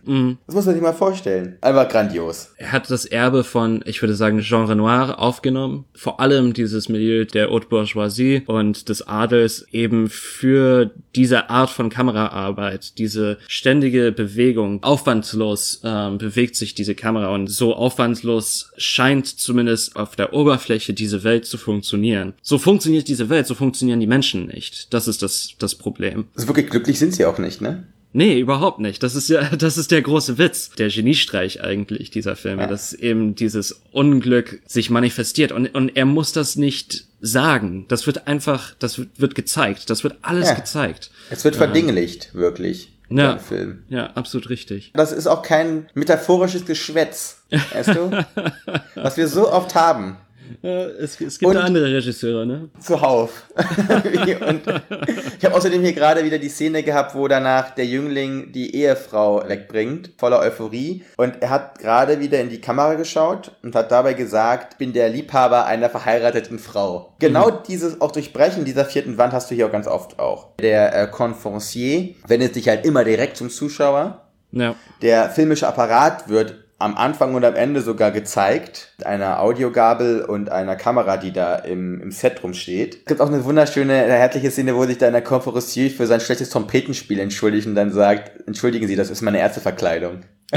Das 0.47 0.55
muss 0.55 0.65
man 0.65 0.75
sich 0.75 0.83
mal 0.83 0.93
vorstellen. 0.93 1.57
Einfach 1.61 1.89
grandios. 1.89 2.49
Er 2.57 2.71
hat 2.71 2.89
das 2.89 3.05
Erbe 3.05 3.43
von, 3.43 3.83
ich 3.85 4.01
würde 4.01 4.15
sagen, 4.15 4.39
Jean 4.39 4.65
Renoir 4.65 5.19
aufgenommen. 5.19 5.85
Vor 5.93 6.19
allem 6.19 6.53
dieses 6.53 6.89
Milieu 6.89 7.25
der 7.25 7.49
Haute 7.49 7.67
Bourgeoisie 7.67 8.43
und 8.45 8.89
des 8.89 9.07
Adels 9.07 9.65
eben 9.71 10.09
für 10.09 10.91
diese 11.15 11.49
Art 11.49 11.69
von 11.69 11.89
Kameraarbeit, 11.89 12.97
diese 12.97 13.37
ständige 13.47 14.11
Bewegung. 14.11 14.83
Aufwandslos 14.83 15.81
ähm, 15.83 16.17
bewegt 16.17 16.55
sich 16.55 16.75
diese 16.75 16.95
Kamera 16.95 17.33
und 17.33 17.47
so 17.47 17.75
aufwandslos 17.75 18.71
scheint 18.77 19.27
zumindest 19.27 19.95
auf 19.95 20.15
der 20.15 20.33
Oberfläche 20.33 20.93
diese 20.93 21.23
Welt 21.23 21.45
zu 21.45 21.57
funktionieren. 21.57 22.33
So 22.41 22.57
funktioniert 22.57 23.07
diese 23.07 23.29
Welt, 23.29 23.47
so 23.47 23.55
funktionieren 23.55 23.99
die 23.99 24.07
Menschen 24.07 24.47
nicht. 24.47 24.93
Das 24.93 25.07
ist 25.07 25.21
das, 25.21 25.55
das 25.59 25.75
Problem. 25.75 26.06
Also 26.35 26.47
wirklich 26.47 26.69
glücklich 26.69 26.99
sind 26.99 27.13
sie 27.13 27.25
auch 27.25 27.37
nicht, 27.37 27.61
ne? 27.61 27.83
Nee, 28.13 28.39
überhaupt 28.39 28.79
nicht. 28.79 29.03
Das 29.03 29.15
ist 29.15 29.29
ja, 29.29 29.43
das 29.57 29.77
ist 29.77 29.91
der 29.91 30.01
große 30.01 30.37
Witz, 30.37 30.71
der 30.71 30.89
Geniestreich 30.89 31.61
eigentlich 31.63 32.09
dieser 32.09 32.35
Filme, 32.35 32.63
Ja. 32.63 32.67
dass 32.67 32.93
eben 32.93 33.35
dieses 33.35 33.81
Unglück 33.91 34.61
sich 34.65 34.89
manifestiert 34.89 35.51
und, 35.51 35.67
und 35.75 35.95
er 35.95 36.05
muss 36.05 36.31
das 36.31 36.55
nicht 36.55 37.05
sagen. 37.21 37.85
Das 37.89 38.07
wird 38.07 38.27
einfach, 38.27 38.73
das 38.79 38.97
wird, 38.97 39.09
wird 39.19 39.35
gezeigt. 39.35 39.89
Das 39.89 40.03
wird 40.03 40.17
alles 40.21 40.47
Ja. 40.49 40.53
gezeigt. 40.55 41.11
Es 41.29 41.43
wird 41.43 41.55
verdinglicht, 41.55 42.33
wirklich. 42.33 42.93
Ja. 43.09 43.37
Film. 43.37 43.83
Ja, 43.89 44.07
absolut 44.13 44.49
richtig. 44.49 44.91
Das 44.93 45.11
ist 45.13 45.27
auch 45.27 45.41
kein 45.41 45.87
metaphorisches 45.93 46.65
Geschwätz, 46.65 47.41
weißt 47.73 47.89
du? 47.89 48.25
Was 48.95 49.15
wir 49.15 49.27
so 49.29 49.49
oft 49.51 49.75
haben. 49.75 50.17
Es, 50.61 51.19
es 51.19 51.39
gibt 51.39 51.49
Und- 51.49 51.57
andere 51.57 51.85
Regisseure, 51.93 52.45
ne? 52.45 52.69
Zuhauf. 52.79 53.43
ich 54.13 55.45
habe 55.45 55.55
außerdem 55.55 55.81
hier 55.81 55.93
gerade 55.93 56.23
wieder 56.23 56.37
die 56.37 56.49
Szene 56.49 56.83
gehabt, 56.83 57.15
wo 57.15 57.27
danach 57.27 57.71
der 57.71 57.85
Jüngling 57.85 58.51
die 58.51 58.75
Ehefrau 58.75 59.47
wegbringt, 59.47 60.11
voller 60.17 60.39
Euphorie. 60.39 61.03
Und 61.17 61.41
er 61.41 61.49
hat 61.49 61.79
gerade 61.79 62.19
wieder 62.19 62.39
in 62.39 62.49
die 62.49 62.61
Kamera 62.61 62.95
geschaut 62.95 63.51
und 63.63 63.75
hat 63.75 63.91
dabei 63.91 64.13
gesagt, 64.13 64.77
bin 64.77 64.93
der 64.93 65.09
Liebhaber 65.09 65.65
einer 65.65 65.89
verheirateten 65.89 66.59
Frau. 66.59 67.13
Genau 67.19 67.49
dieses 67.51 68.01
auch 68.01 68.11
Durchbrechen 68.11 68.65
dieser 68.65 68.85
vierten 68.85 69.17
Wand 69.17 69.33
hast 69.33 69.49
du 69.51 69.55
hier 69.55 69.67
auch 69.67 69.71
ganz 69.71 69.87
oft 69.87 70.19
auch. 70.19 70.55
Der 70.59 70.95
äh, 70.95 71.07
Conferencier 71.07 72.15
wendet 72.27 72.53
sich 72.53 72.67
halt 72.67 72.85
immer 72.85 73.03
direkt 73.03 73.37
zum 73.37 73.49
Zuschauer. 73.49 74.23
Ja. 74.51 74.75
Der 75.01 75.29
filmische 75.29 75.67
Apparat 75.67 76.29
wird 76.29 76.55
am 76.79 76.95
Anfang 76.95 77.33
und 77.33 77.43
am 77.43 77.55
Ende 77.55 77.81
sogar 77.81 78.11
gezeigt. 78.11 78.93
Einer 79.03 79.41
Audiogabel 79.41 80.21
und 80.21 80.49
einer 80.49 80.75
Kamera, 80.75 81.17
die 81.17 81.31
da 81.31 81.55
im, 81.55 81.99
im 82.01 82.11
Set 82.11 82.43
rumsteht. 82.43 82.97
Es 82.99 83.05
gibt 83.05 83.21
auch 83.21 83.29
eine 83.29 83.43
wunderschöne, 83.43 83.93
herzliche 83.93 84.51
Szene, 84.51 84.75
wo 84.75 84.85
sich 84.85 84.99
da 84.99 85.09
der 85.09 85.23
Conferencier 85.23 85.89
für 85.89 86.05
sein 86.05 86.19
schlechtes 86.19 86.51
Trompetenspiel 86.51 87.19
entschuldigt 87.19 87.67
und 87.67 87.75
dann 87.75 87.91
sagt, 87.91 88.47
entschuldigen 88.47 88.87
Sie, 88.87 88.95
das 88.95 89.09
ist 89.09 89.21
meine 89.21 89.39
erste 89.39 89.59
Verkleidung. 89.59 90.21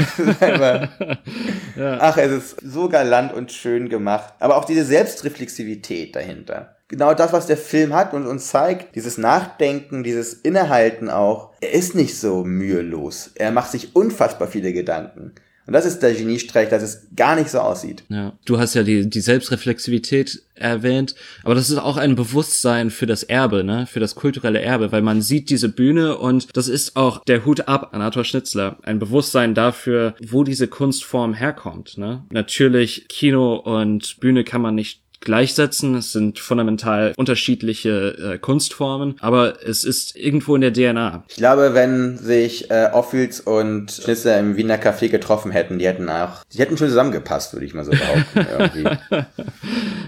Ach, 1.77 2.17
es 2.17 2.31
ist 2.31 2.61
so 2.61 2.87
galant 2.87 3.33
und 3.33 3.51
schön 3.51 3.89
gemacht. 3.89 4.33
Aber 4.39 4.55
auch 4.57 4.65
diese 4.65 4.85
Selbstreflexivität 4.85 6.15
dahinter. 6.15 6.77
Genau 6.87 7.13
das, 7.13 7.33
was 7.33 7.47
der 7.47 7.57
Film 7.57 7.93
hat 7.93 8.13
und 8.13 8.27
uns 8.27 8.47
zeigt, 8.47 8.95
dieses 8.95 9.17
Nachdenken, 9.17 10.03
dieses 10.03 10.33
Innehalten 10.33 11.09
auch, 11.09 11.51
er 11.61 11.71
ist 11.71 11.95
nicht 11.95 12.17
so 12.17 12.43
mühelos. 12.43 13.31
Er 13.35 13.51
macht 13.51 13.71
sich 13.71 13.95
unfassbar 13.95 14.47
viele 14.47 14.71
Gedanken. 14.73 15.33
Und 15.67 15.73
das 15.73 15.85
ist 15.85 15.99
der 15.99 16.13
Geniestreich, 16.13 16.69
dass 16.69 16.83
es 16.83 17.07
gar 17.15 17.35
nicht 17.35 17.49
so 17.49 17.59
aussieht. 17.59 18.03
Ja, 18.09 18.33
du 18.45 18.59
hast 18.59 18.73
ja 18.73 18.83
die, 18.83 19.09
die 19.09 19.21
Selbstreflexivität 19.21 20.41
erwähnt, 20.55 21.15
aber 21.43 21.55
das 21.55 21.69
ist 21.69 21.77
auch 21.77 21.97
ein 21.97 22.15
Bewusstsein 22.15 22.89
für 22.89 23.05
das 23.05 23.23
Erbe, 23.23 23.63
ne, 23.63 23.87
für 23.87 23.99
das 23.99 24.15
kulturelle 24.15 24.61
Erbe, 24.61 24.91
weil 24.91 25.01
man 25.01 25.21
sieht 25.21 25.49
diese 25.49 25.69
Bühne 25.69 26.17
und 26.17 26.55
das 26.55 26.67
ist 26.67 26.95
auch 26.95 27.23
der 27.25 27.45
Hut 27.45 27.67
ab 27.67 27.89
an 27.93 28.01
Arthur 28.01 28.25
Schnitzler, 28.25 28.77
ein 28.83 28.99
Bewusstsein 28.99 29.55
dafür, 29.55 30.15
wo 30.27 30.43
diese 30.43 30.67
Kunstform 30.67 31.33
herkommt, 31.33 31.97
ne. 31.97 32.25
Natürlich 32.31 33.07
Kino 33.07 33.55
und 33.55 34.19
Bühne 34.19 34.43
kann 34.43 34.61
man 34.61 34.75
nicht 34.75 35.01
gleichsetzen. 35.21 35.95
Es 35.95 36.11
sind 36.11 36.39
fundamental 36.39 37.13
unterschiedliche 37.15 38.33
äh, 38.33 38.37
Kunstformen, 38.37 39.15
aber 39.19 39.65
es 39.65 39.83
ist 39.83 40.15
irgendwo 40.15 40.55
in 40.55 40.61
der 40.61 40.73
DNA. 40.73 41.23
Ich 41.29 41.35
glaube, 41.35 41.73
wenn 41.73 42.17
sich 42.17 42.69
äh, 42.69 42.89
Offiels 42.91 43.39
und 43.39 43.91
Schnitzer 43.91 44.39
im 44.39 44.57
Wiener 44.57 44.77
Café 44.77 45.09
getroffen 45.09 45.51
hätten, 45.51 45.79
die 45.79 45.87
hätten 45.87 46.09
auch, 46.09 46.43
die 46.53 46.59
hätten 46.59 46.77
schon 46.77 46.89
zusammengepasst, 46.89 47.53
würde 47.53 47.65
ich 47.65 47.73
mal 47.73 47.85
so 47.85 47.91
behaupten. 47.91 48.97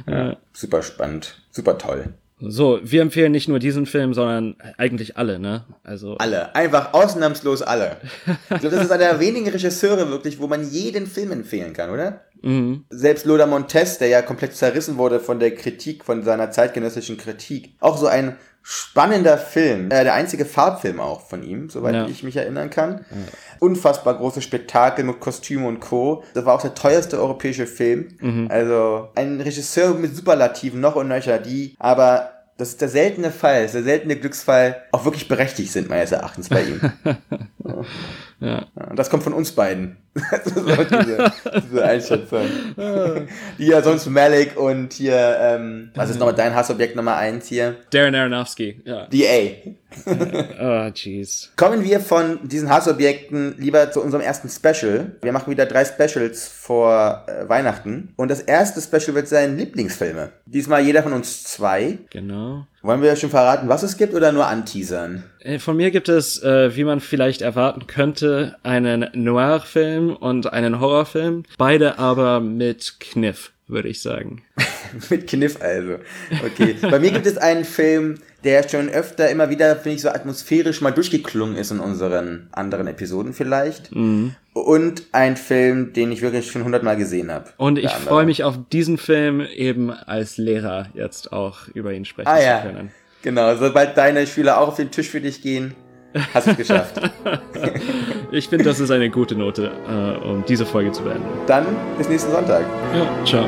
Ja, 0.06 0.36
super 0.52 0.82
spannend, 0.84 1.36
super 1.52 1.78
toll. 1.78 2.10
So, 2.46 2.80
wir 2.84 3.02
empfehlen 3.02 3.32
nicht 3.32 3.48
nur 3.48 3.60
diesen 3.60 3.86
Film, 3.86 4.14
sondern 4.14 4.56
eigentlich 4.78 5.16
alle, 5.16 5.40
ne? 5.40 5.64
Also 5.84 6.18
Alle, 6.18 6.54
einfach 6.56 6.94
ausnahmslos 6.94 7.62
alle. 7.62 7.98
Ich 8.26 8.60
glaube, 8.60 8.76
das 8.76 8.86
ist 8.86 8.92
einer 8.92 9.12
der 9.12 9.20
wenigen 9.22 9.48
Regisseure 9.48 10.10
wirklich, 10.10 10.40
wo 10.40 10.48
man 10.48 10.70
jeden 10.70 11.08
Film 11.08 11.32
empfehlen 11.32 11.72
kann, 11.72 11.90
oder? 11.90 12.22
Mhm. 12.44 12.86
Selbst 12.90 13.26
Lothar 13.26 13.48
Montes, 13.48 13.98
der 13.98 14.10
ja 14.10 14.22
komplett 14.22 14.56
zerrissen 14.56 14.98
wurde 14.98 15.20
von 15.20 15.40
der 15.40 15.56
Kritik, 15.56 16.04
von 16.06 16.24
seiner 16.24 16.52
zeitgenössischen 16.52 17.18
Kritik. 17.18 17.76
Auch 17.80 17.98
so 17.98 18.08
ein 18.08 18.36
spannender 18.62 19.38
Film. 19.38 19.88
Äh, 19.92 20.04
der 20.04 20.14
einzige 20.14 20.46
Farbfilm 20.46 21.00
auch 21.00 21.22
von 21.28 21.44
ihm, 21.44 21.70
soweit 21.70 21.96
Ja. 21.96 22.08
ich 22.08 22.24
mich 22.24 22.38
erinnern 22.38 22.70
kann. 22.70 23.06
Unfassbar 23.60 24.16
großes 24.18 24.44
Spektakel 24.44 25.04
mit 25.04 25.20
Kostümen 25.20 25.66
und 25.66 25.80
Co. 25.82 26.24
Das 26.34 26.46
war 26.46 26.56
auch 26.56 26.62
der 26.62 26.74
teuerste 26.76 27.20
europäische 27.20 27.68
Film. 27.68 28.48
Also 28.50 29.10
ein 29.16 29.42
Regisseur 29.42 29.94
mit 29.96 30.16
Superlativen 30.16 30.80
noch 30.80 30.96
und 30.96 31.08
nöcher, 31.10 31.40
die 31.40 31.76
aber 31.80 32.30
das 32.56 32.70
ist 32.70 32.82
der 32.82 32.90
seltene 32.90 33.32
Fall, 33.32 33.64
das 33.64 33.72
ist 33.74 33.84
der 33.84 33.84
seltene 33.84 34.16
Glücksfall, 34.16 34.84
auch 34.92 35.06
wirklich 35.06 35.28
berechtigt 35.28 35.72
sind, 35.72 35.90
meines 35.90 36.12
Erachtens 36.12 36.50
bei 36.50 36.62
ihm. 36.64 36.80
ja. 38.40 38.66
Das 38.96 39.10
kommt 39.10 39.24
von 39.24 39.34
uns 39.34 39.52
beiden. 39.52 39.98
Diese, 40.46 41.32
diese 41.64 41.84
Einschätzung. 41.84 42.46
Die 43.58 43.66
ja 43.66 43.82
sonst 43.82 44.06
Malik 44.08 44.58
und 44.58 44.94
hier, 44.94 45.38
ähm, 45.40 45.92
was 45.96 46.10
ist 46.10 46.20
nochmal 46.20 46.36
dein 46.36 46.54
Hassobjekt 46.54 46.96
Nummer 46.96 47.16
eins 47.16 47.48
hier? 47.48 47.78
Darren 47.92 48.14
Aronofsky, 48.14 48.82
ja. 48.86 49.08
DA. 49.08 49.74
Oh, 50.60 50.90
jeez. 50.94 51.52
Kommen 51.56 51.84
wir 51.84 52.00
von 52.00 52.48
diesen 52.48 52.70
Hassobjekten 52.70 53.56
lieber 53.60 53.92
zu 53.92 54.02
unserem 54.02 54.24
ersten 54.24 54.50
Special. 54.50 55.18
Wir 55.22 55.32
machen 55.32 55.52
wieder 55.52 55.68
drei 55.68 55.86
Specials 55.86 56.48
vor 56.48 57.26
äh, 57.28 57.48
Weihnachten. 57.48 58.12
Und 58.16 58.32
das 58.32 58.42
erste 58.42 58.82
Special 58.82 59.16
wird 59.16 59.28
sein 59.28 59.56
Lieblingsfilme. 59.56 60.32
Diesmal 60.46 60.82
jeder 60.82 61.04
von 61.04 61.14
uns 61.14 61.44
zwei. 61.44 62.00
Genau. 62.10 62.66
Wollen 62.84 63.02
wir 63.02 63.16
schon 63.16 63.30
verraten, 63.30 63.70
was 63.70 63.82
es 63.82 63.96
gibt 63.96 64.14
oder 64.14 64.34
nur 64.34 64.46
anteasern? 64.46 65.24
Äh, 65.40 65.58
Von 65.58 65.78
mir 65.78 65.90
gibt 65.90 66.10
es, 66.10 66.44
äh, 66.44 66.76
wie 66.76 66.84
man 66.84 67.00
vielleicht 67.00 67.42
erwarten 67.42 67.88
könnte, 67.88 68.58
einen 68.62 69.08
Noir-Film 69.14 70.14
und 70.14 70.52
einen 70.52 70.82
Horrorfilm. 70.82 71.44
Beide 71.58 71.98
aber 71.98 72.42
mit 72.42 73.00
Kniff, 73.00 73.54
würde 73.68 73.88
ich 73.88 74.02
sagen. 74.02 74.44
Mit 75.10 75.26
Kniff 75.28 75.60
also. 75.60 75.96
Okay. 76.46 76.76
Bei 76.82 77.00
mir 77.00 77.10
gibt 77.10 77.26
es 77.26 77.38
einen 77.38 77.64
Film, 77.66 78.20
der 78.44 78.68
schon 78.68 78.90
öfter 78.90 79.30
immer 79.30 79.50
wieder, 79.50 79.76
finde 79.76 79.96
ich, 79.96 80.02
so 80.02 80.10
atmosphärisch 80.10 80.82
mal 80.82 80.92
durchgeklungen 80.92 81.56
ist 81.56 81.72
in 81.72 81.80
unseren 81.80 82.48
anderen 82.52 82.88
Episoden 82.88 83.34
vielleicht. 83.34 83.92
Und 83.92 85.04
ein 85.12 85.38
Film, 85.38 85.94
den 85.94 86.12
ich 86.12 86.22
wirklich 86.22 86.52
schon 86.52 86.64
hundertmal 86.64 86.98
gesehen 86.98 87.32
habe. 87.32 87.50
Und 87.58 87.80
ich 87.80 87.92
freue 87.92 88.26
mich 88.26 88.44
auf 88.44 88.58
diesen 88.72 88.98
Film 88.98 89.42
eben 89.42 89.92
als 89.92 90.38
Lehrer 90.38 90.88
jetzt 90.94 91.32
auch 91.34 91.68
über 91.74 91.94
ihn 91.94 92.06
sprechen 92.06 92.28
Ah 92.28 92.38
zu 92.38 92.44
ja. 92.44 92.60
können. 92.62 92.92
Genau, 93.24 93.56
sobald 93.56 93.98
deine 93.98 94.28
Schüler 94.28 94.60
auch 94.60 94.70
auf 94.70 94.76
den 94.76 94.92
Tisch 94.92 95.10
für 95.10 95.22
dich 95.22 95.42
gehen, 95.42 95.74
hast 96.34 96.48
du 96.48 96.52
es 96.52 96.58
geschafft. 96.58 97.00
Ich 98.32 98.50
finde, 98.50 98.66
das 98.66 98.80
ist 98.80 98.90
eine 98.90 99.12
gute 99.12 99.36
Note, 99.36 99.72
äh, 99.88 100.28
um 100.28 100.44
diese 100.48 100.66
Folge 100.66 100.92
zu 100.92 101.04
beenden. 101.04 101.28
Dann 101.46 101.68
bis 102.00 102.10
nächsten 102.10 102.32
Sonntag. 102.32 102.66
Ja, 102.96 103.26
ciao. 103.26 103.48